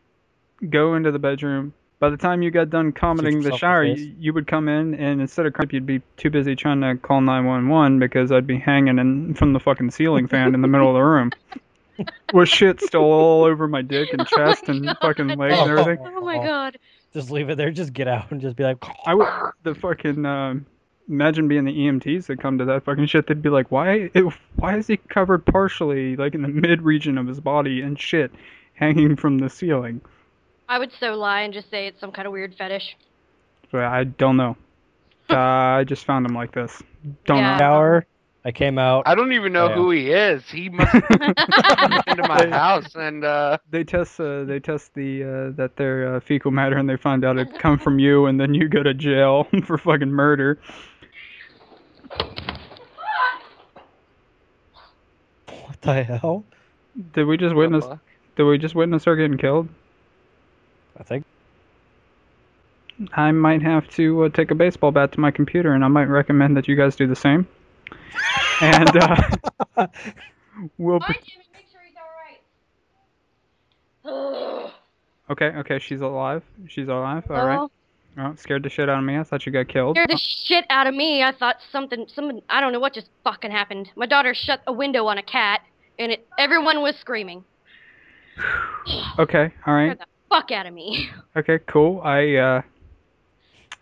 go 0.69 0.93
into 0.93 1.11
the 1.11 1.17
bedroom. 1.19 1.73
By 1.99 2.09
the 2.09 2.17
time 2.17 2.41
you 2.41 2.49
got 2.49 2.69
done 2.69 2.93
commenting 2.93 3.41
the 3.41 3.57
shower, 3.57 3.83
you, 3.83 4.15
you 4.17 4.33
would 4.33 4.47
come 4.47 4.69
in, 4.69 4.95
and 4.95 5.19
instead 5.19 5.45
of 5.45 5.53
crying, 5.53 5.69
you'd 5.73 5.85
be 5.85 6.01
too 6.15 6.29
busy 6.29 6.55
trying 6.55 6.79
to 6.79 6.95
call 6.95 7.19
911 7.19 7.99
because 7.99 8.31
I'd 8.31 8.47
be 8.47 8.57
hanging 8.57 8.99
in, 8.99 9.33
from 9.33 9.51
the 9.51 9.59
fucking 9.59 9.91
ceiling 9.91 10.27
fan 10.27 10.53
in 10.53 10.61
the 10.61 10.67
middle 10.67 10.87
of 10.87 10.93
the 10.93 11.01
room. 11.01 11.31
With 12.33 12.47
shit 12.47 12.81
still 12.81 13.01
all 13.01 13.43
over 13.43 13.67
my 13.67 13.81
dick 13.81 14.13
and 14.13 14.21
Oh 14.21 14.23
chest 14.23 14.69
and 14.69 14.85
God. 14.85 14.97
fucking 15.01 15.27
legs 15.27 15.59
and 15.59 15.71
everything. 15.71 15.99
Oh 16.07 16.21
my 16.21 16.37
god. 16.37 16.79
Just 17.13 17.29
leave 17.29 17.49
it 17.49 17.57
there. 17.57 17.71
Just 17.71 17.91
get 17.91 18.07
out 18.07 18.31
and 18.31 18.39
just 18.39 18.55
be 18.55 18.63
like, 18.63 18.77
I 19.05 19.13
would 19.13 19.27
the 19.63 19.75
fucking 19.75 20.25
um 20.25 20.65
imagine 21.09 21.49
being 21.49 21.65
the 21.65 21.73
EMTs 21.73 22.27
that 22.27 22.39
come 22.39 22.57
to 22.59 22.65
that 22.65 22.85
fucking 22.85 23.07
shit. 23.07 23.27
They'd 23.27 23.41
be 23.41 23.49
like, 23.49 23.69
why? 23.71 24.09
It, 24.13 24.23
why 24.55 24.77
is 24.77 24.87
he 24.87 24.95
covered 24.95 25.45
partially, 25.45 26.15
like 26.15 26.35
in 26.35 26.41
the 26.41 26.47
mid 26.47 26.81
region 26.83 27.17
of 27.17 27.27
his 27.27 27.41
body 27.41 27.81
and 27.81 27.99
shit, 27.99 28.31
hanging 28.75 29.17
from 29.17 29.39
the 29.39 29.49
ceiling? 29.49 29.99
I 30.69 30.77
would 30.79 30.91
so 30.99 31.15
lie 31.15 31.41
and 31.41 31.53
just 31.53 31.69
say 31.71 31.87
it's 31.87 31.99
some 31.99 32.11
kind 32.11 32.27
of 32.27 32.31
weird 32.31 32.55
fetish. 32.55 32.95
But 33.71 33.85
I 33.85 34.03
don't 34.05 34.37
know. 34.37 34.55
Uh, 35.31 35.35
I 35.77 35.83
just 35.83 36.05
found 36.05 36.25
him 36.25 36.33
like 36.33 36.53
this. 36.53 36.81
Don't 37.25 37.37
Yeah. 37.37 37.53
know. 37.53 37.59
shower. 37.59 38.05
I 38.43 38.51
came 38.51 38.79
out. 38.79 39.03
I 39.05 39.13
don't 39.13 39.31
even 39.33 39.53
know 39.53 39.67
Yeah. 39.67 39.75
who 39.75 39.91
he 39.91 40.11
is. 40.11 40.49
He 40.49 40.69
must 40.73 40.91
have 40.91 41.03
come 41.79 41.99
into 42.07 42.23
my 42.27 42.47
house 42.49 42.95
and 42.95 43.23
uh 43.23 43.59
They 43.69 43.83
test. 43.83 44.19
Uh, 44.19 44.43
they 44.45 44.59
test 44.59 44.95
the 44.95 45.23
uh, 45.23 45.51
that 45.57 45.75
their 45.75 46.15
uh, 46.15 46.19
fecal 46.19 46.49
matter, 46.49 46.77
and 46.77 46.89
they 46.89 46.97
find 46.97 47.23
out 47.23 47.37
it 47.37 47.59
come 47.59 47.77
from 47.77 47.99
you, 47.99 48.25
and 48.25 48.39
then 48.39 48.55
you 48.55 48.67
go 48.69 48.81
to 48.81 48.93
jail 48.95 49.47
for 49.65 49.77
fucking 49.77 50.09
murder. 50.11 50.57
What 55.65 55.81
the 55.81 56.03
hell? 56.03 56.45
Did 57.13 57.25
we 57.25 57.37
just 57.37 57.55
witness? 57.55 57.85
Did 58.35 58.43
we 58.45 58.57
just 58.57 58.73
witness 58.75 59.05
her 59.05 59.15
getting 59.15 59.37
killed? 59.37 59.69
I 60.99 61.03
think. 61.03 61.25
I 63.13 63.31
might 63.31 63.61
have 63.61 63.87
to 63.91 64.23
uh, 64.25 64.29
take 64.29 64.51
a 64.51 64.55
baseball 64.55 64.91
bat 64.91 65.13
to 65.13 65.19
my 65.19 65.31
computer, 65.31 65.73
and 65.73 65.85
I 65.85 65.87
might 65.87 66.05
recommend 66.05 66.57
that 66.57 66.67
you 66.67 66.75
guys 66.75 66.95
do 66.95 67.07
the 67.07 67.15
same. 67.15 67.47
And 68.61 68.89
uh, 68.97 69.87
we'll. 70.77 70.95
Alright, 70.95 71.23
Jimmy, 71.23 71.45
make 71.53 71.65
sure 71.71 71.79
he's 71.85 71.95
alright. 74.05 74.73
Okay, 75.29 75.45
okay, 75.45 75.77
she's 75.79 76.01
alive. 76.01 76.43
She's 76.67 76.87
alive. 76.87 77.23
All 77.29 77.45
right. 77.45 77.59
Oh, 77.59 77.69
Oh, 78.17 78.33
scared 78.35 78.63
the 78.63 78.69
shit 78.69 78.89
out 78.89 78.97
of 78.97 79.05
me. 79.05 79.17
I 79.17 79.23
thought 79.23 79.45
you 79.45 79.51
got 79.51 79.69
killed. 79.69 79.95
scared 79.95 80.09
the 80.09 80.17
shit 80.17 80.65
out 80.69 80.87
of 80.87 80.95
me. 80.95 81.23
I 81.23 81.31
thought 81.31 81.57
something, 81.71 82.05
someone, 82.13 82.41
I 82.49 82.59
don't 82.59 82.73
know 82.73 82.79
what 82.79 82.93
just 82.93 83.09
fucking 83.23 83.51
happened. 83.51 83.91
My 83.95 84.07
daughter 84.07 84.33
shut 84.33 84.61
a 84.67 84.73
window 84.73 85.05
on 85.05 85.17
a 85.19 85.23
cat, 85.23 85.61
and 85.99 86.11
it, 86.11 86.27
everyone 86.37 86.81
was 86.81 86.95
screaming. 86.97 87.45
Okay, 89.19 89.53
all 89.67 89.73
right. 89.73 89.99
Scared 90.29 90.47
the 90.47 90.47
fuck 90.47 90.51
out 90.51 90.65
of 90.65 90.73
me. 90.73 91.09
Okay, 91.35 91.59
cool. 91.67 92.01
I 92.01 92.35
uh, 92.35 92.61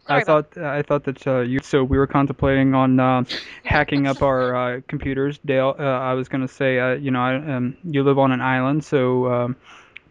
Sorry 0.08 0.22
I 0.22 0.24
thought 0.24 0.58
I 0.58 0.82
thought 0.84 1.04
that 1.06 1.28
uh, 1.28 1.40
you. 1.40 1.60
So 1.64 1.84
we 1.84 1.98
were 1.98 2.08
contemplating 2.08 2.74
on 2.76 3.00
uh, 3.00 3.24
hacking 3.64 4.08
up 4.08 4.22
our 4.22 4.56
uh, 4.56 4.82
computers. 4.88 5.40
Dale, 5.40 5.76
uh, 5.78 5.84
I 5.84 6.14
was 6.14 6.28
gonna 6.30 6.48
say, 6.48 6.80
uh, 6.80 6.94
you 6.94 7.12
know, 7.12 7.22
I, 7.22 7.36
um, 7.36 7.78
you 7.84 8.04
live 8.04 8.20
on 8.20 8.32
an 8.32 8.42
island, 8.42 8.84
so 8.86 9.32
um, 9.32 9.56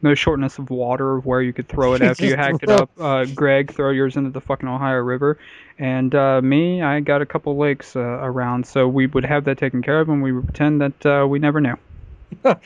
no 0.03 0.15
shortness 0.15 0.59
of 0.59 0.71
water 0.71 1.17
of 1.17 1.25
where 1.25 1.41
you 1.41 1.53
could 1.53 1.69
throw 1.69 1.95
it 1.95 2.03
after 2.03 2.25
you 2.25 2.37
Just 2.37 2.39
hacked 2.47 2.63
it 2.63 2.71
up. 2.71 2.91
Uh, 2.99 3.25
Greg, 3.25 3.73
throw 3.73 3.91
yours 3.91 4.17
into 4.17 4.31
the 4.31 4.41
fucking 4.41 4.69
Ohio 4.69 4.99
River, 4.99 5.39
and 5.79 6.15
uh, 6.15 6.43
me, 6.43 6.83
I 6.83 7.01
got 7.01 7.23
a 7.23 7.27
couple 7.27 7.57
lakes 7.57 7.97
uh, 7.97 8.01
around, 8.01 8.67
so 8.67 8.89
we 8.89 9.07
would 9.07 9.25
have 9.25 9.45
that 9.45 9.59
taken 9.59 9.83
care 9.83 10.01
of, 10.01 10.09
and 10.09 10.23
we 10.23 10.33
would 10.33 10.45
pretend 10.45 10.81
that 10.83 11.07
uh, 11.07 11.27
we 11.27 11.39
never 11.39 11.61
knew. 11.61 11.77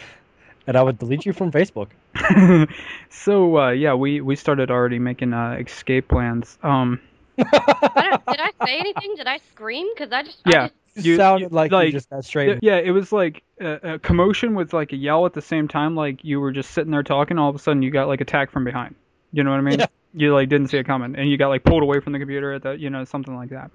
And 0.66 0.76
I 0.76 0.82
would 0.82 0.98
delete 0.98 1.26
you 1.26 1.32
from 1.32 1.50
Facebook. 1.50 1.88
so 3.10 3.58
uh, 3.58 3.70
yeah, 3.70 3.94
we 3.94 4.20
we 4.20 4.36
started 4.36 4.70
already 4.70 4.98
making 4.98 5.32
uh, 5.32 5.56
escape 5.60 6.08
plans. 6.08 6.58
Um, 6.62 7.00
I 7.38 8.18
did 8.28 8.40
I 8.40 8.50
say 8.64 8.78
anything? 8.78 9.14
Did 9.16 9.26
I 9.26 9.38
scream? 9.52 9.86
Because 9.94 10.12
I 10.12 10.22
just, 10.22 10.38
Yeah. 10.46 10.64
I 10.64 10.70
just, 10.94 11.06
You- 11.06 11.16
sounded 11.16 11.50
you- 11.50 11.56
like, 11.56 11.72
like- 11.72 11.86
you 11.86 11.92
just 11.92 12.10
got 12.10 12.24
straight. 12.24 12.58
Yeah, 12.62 12.76
it 12.76 12.90
was 12.90 13.12
like 13.12 13.42
a, 13.60 13.94
a 13.94 13.98
commotion 13.98 14.54
with 14.54 14.72
like 14.72 14.92
a 14.92 14.96
yell 14.96 15.26
at 15.26 15.32
the 15.32 15.42
same 15.42 15.68
time. 15.68 15.94
Like 15.94 16.24
you 16.24 16.40
were 16.40 16.52
just 16.52 16.72
sitting 16.72 16.90
there 16.90 17.02
talking, 17.02 17.38
all 17.38 17.48
of 17.50 17.56
a 17.56 17.58
sudden 17.58 17.82
you 17.82 17.90
got 17.90 18.08
like 18.08 18.20
attacked 18.20 18.52
from 18.52 18.64
behind. 18.64 18.94
You 19.32 19.44
know 19.44 19.50
what 19.50 19.58
I 19.58 19.62
mean? 19.62 19.78
Yeah. 19.80 19.86
You 20.12 20.34
like 20.34 20.48
didn't 20.48 20.68
see 20.68 20.78
it 20.78 20.86
coming, 20.86 21.14
and 21.16 21.30
you 21.30 21.38
got 21.38 21.48
like 21.48 21.62
pulled 21.62 21.82
away 21.84 22.00
from 22.00 22.12
the 22.12 22.18
computer 22.18 22.52
at 22.52 22.62
that, 22.64 22.80
you 22.80 22.90
know, 22.90 23.04
something 23.04 23.34
like 23.36 23.50
that. 23.50 23.70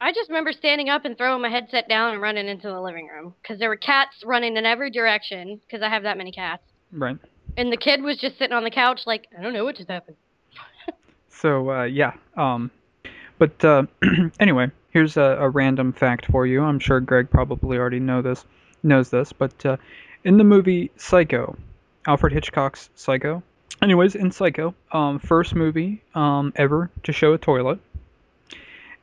I 0.00 0.12
just 0.12 0.28
remember 0.28 0.52
standing 0.52 0.88
up 0.88 1.04
and 1.04 1.16
throwing 1.16 1.40
my 1.40 1.48
headset 1.48 1.88
down 1.88 2.12
and 2.12 2.20
running 2.22 2.48
into 2.48 2.68
the 2.68 2.80
living 2.80 3.06
room 3.08 3.34
because 3.42 3.58
there 3.60 3.68
were 3.68 3.76
cats 3.76 4.22
running 4.24 4.56
in 4.56 4.66
every 4.66 4.90
direction 4.90 5.60
because 5.66 5.82
I 5.82 5.88
have 5.88 6.02
that 6.02 6.18
many 6.18 6.32
cats. 6.32 6.62
Right. 6.92 7.16
And 7.56 7.72
the 7.72 7.76
kid 7.76 8.02
was 8.02 8.18
just 8.18 8.38
sitting 8.38 8.54
on 8.54 8.64
the 8.64 8.70
couch 8.70 9.02
like, 9.06 9.26
I 9.36 9.42
don't 9.42 9.52
know 9.52 9.64
what 9.64 9.76
just 9.76 9.90
happened. 9.90 10.16
So 11.30 11.70
uh, 11.70 11.84
yeah. 11.84 12.14
Um, 12.36 12.68
but 13.38 13.64
uh, 13.64 13.84
anyway, 14.40 14.72
here's 14.90 15.16
a, 15.16 15.36
a 15.40 15.48
random 15.48 15.92
fact 15.92 16.26
for 16.26 16.46
you. 16.46 16.62
I'm 16.62 16.80
sure 16.80 16.98
Greg 16.98 17.30
probably 17.30 17.78
already 17.78 18.00
know 18.00 18.22
this, 18.22 18.44
knows 18.82 19.10
this, 19.10 19.32
but 19.32 19.64
uh, 19.64 19.76
in 20.24 20.36
the 20.36 20.44
movie 20.44 20.90
Psycho, 20.96 21.56
Alfred 22.06 22.32
Hitchcock's 22.32 22.90
Psycho. 22.96 23.42
Anyways, 23.80 24.16
in 24.16 24.32
Psycho, 24.32 24.74
um, 24.90 25.20
first 25.20 25.54
movie 25.54 26.02
um, 26.16 26.52
ever 26.56 26.90
to 27.04 27.12
show 27.12 27.32
a 27.32 27.38
toilet. 27.38 27.78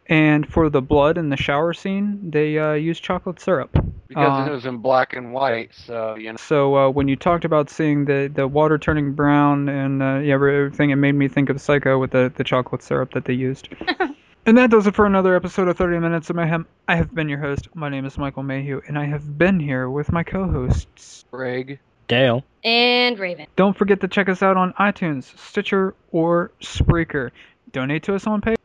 And 0.07 0.47
for 0.47 0.69
the 0.69 0.81
blood 0.81 1.17
in 1.17 1.29
the 1.29 1.37
shower 1.37 1.73
scene, 1.73 2.29
they 2.29 2.59
uh, 2.59 2.73
used 2.73 3.03
chocolate 3.03 3.39
syrup. 3.39 3.71
because 4.07 4.47
Uh, 4.47 4.51
it 4.51 4.53
was 4.53 4.65
in 4.65 4.77
black 4.77 5.13
and 5.13 5.33
white, 5.33 5.71
so 5.73 6.15
you 6.15 6.31
know. 6.31 6.37
So 6.37 6.75
uh, 6.77 6.89
when 6.89 7.07
you 7.07 7.15
talked 7.15 7.43
about 7.43 7.71
seeing 7.71 8.05
the, 8.05 8.31
the 8.33 8.47
water 8.47 8.77
turning 8.77 9.13
brown 9.13 9.67
and 9.67 10.03
uh, 10.03 10.19
yeah, 10.19 10.35
everything, 10.35 10.91
it 10.91 10.97
made 10.97 11.13
me 11.13 11.27
think 11.27 11.49
of 11.49 11.59
Psycho 11.59 11.97
with 11.97 12.11
the, 12.11 12.31
the 12.35 12.43
chocolate 12.43 12.83
syrup 12.83 13.13
that 13.13 13.25
they 13.25 13.33
used. 13.33 13.69
and 14.45 14.57
that 14.57 14.69
does 14.69 14.85
it 14.85 14.93
for 14.93 15.07
another 15.07 15.35
episode 15.35 15.67
of 15.67 15.77
30 15.77 15.97
Minutes 15.97 16.29
of 16.29 16.35
Mayhem. 16.35 16.67
I 16.87 16.95
have 16.97 17.13
been 17.15 17.27
your 17.27 17.39
host. 17.39 17.67
My 17.73 17.89
name 17.89 18.05
is 18.05 18.15
Michael 18.15 18.43
Mayhew, 18.43 18.81
and 18.87 18.99
I 18.99 19.05
have 19.05 19.39
been 19.39 19.59
here 19.59 19.89
with 19.89 20.11
my 20.11 20.21
co-hosts. 20.23 21.25
Greg. 21.31 21.79
Dale. 22.07 22.43
And 22.63 23.17
Raven. 23.17 23.47
Don't 23.55 23.75
forget 23.75 24.01
to 24.01 24.07
check 24.07 24.29
us 24.29 24.43
out 24.43 24.55
on 24.55 24.73
iTunes, 24.73 25.35
Stitcher, 25.39 25.95
or 26.11 26.51
Spreaker. 26.61 27.31
Donate 27.71 28.03
to 28.03 28.13
us 28.13 28.27
on 28.27 28.41
Pay. 28.41 28.55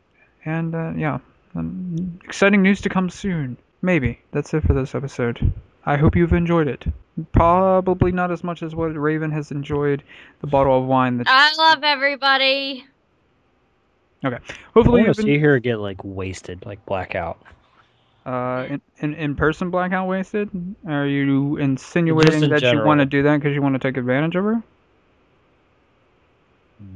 And 0.45 0.75
uh, 0.75 0.93
yeah, 0.95 1.19
um, 1.55 2.19
exciting 2.23 2.61
news 2.61 2.81
to 2.81 2.89
come 2.89 3.09
soon. 3.09 3.57
Maybe. 3.81 4.19
That's 4.31 4.53
it 4.53 4.63
for 4.63 4.73
this 4.73 4.93
episode. 4.95 5.53
I 5.85 5.97
hope 5.97 6.15
you've 6.15 6.33
enjoyed 6.33 6.67
it. 6.67 6.85
Probably 7.33 8.11
not 8.11 8.31
as 8.31 8.43
much 8.43 8.61
as 8.63 8.75
what 8.75 8.89
Raven 8.89 9.31
has 9.31 9.51
enjoyed 9.51 10.03
the 10.41 10.47
bottle 10.47 10.77
of 10.77 10.85
wine. 10.85 11.17
That 11.17 11.27
I 11.29 11.53
love 11.55 11.83
everybody. 11.83 12.85
Okay. 14.23 14.37
hopefully 14.73 15.01
want 15.01 15.07
you've 15.07 15.15
to 15.17 15.21
see 15.23 15.39
her 15.39 15.59
get 15.59 15.77
like 15.77 16.03
wasted, 16.03 16.63
like 16.65 16.85
blackout. 16.85 17.43
uh, 18.25 18.67
in, 18.69 18.81
in 18.99 19.13
in 19.15 19.35
person 19.35 19.71
blackout 19.71 20.07
wasted. 20.07 20.49
Are 20.87 21.07
you 21.07 21.57
insinuating 21.57 22.43
in 22.43 22.49
that 22.51 22.61
you 22.61 22.83
want 22.83 22.99
to 22.99 23.05
do 23.05 23.23
that 23.23 23.37
because 23.37 23.55
you 23.55 23.61
want 23.63 23.73
to 23.73 23.79
take 23.79 23.97
advantage 23.97 24.35
of 24.35 24.43
her? 24.43 24.63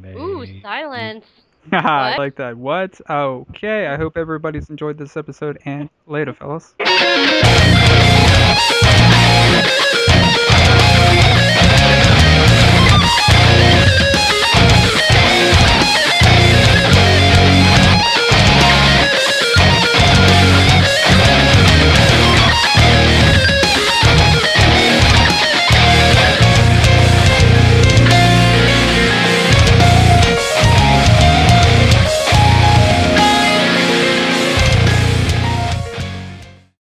Ooh, 0.06 0.46
silence. 0.62 1.26
I 1.72 2.16
like 2.18 2.36
that. 2.36 2.58
What? 2.58 3.00
Okay. 3.10 3.88
I 3.88 3.98
hope 3.98 4.18
everybody's 4.18 4.70
enjoyed 4.70 4.98
this 4.98 5.18
episode 5.18 5.60
and 5.66 5.90
later, 6.08 6.34
fellas. 6.34 6.76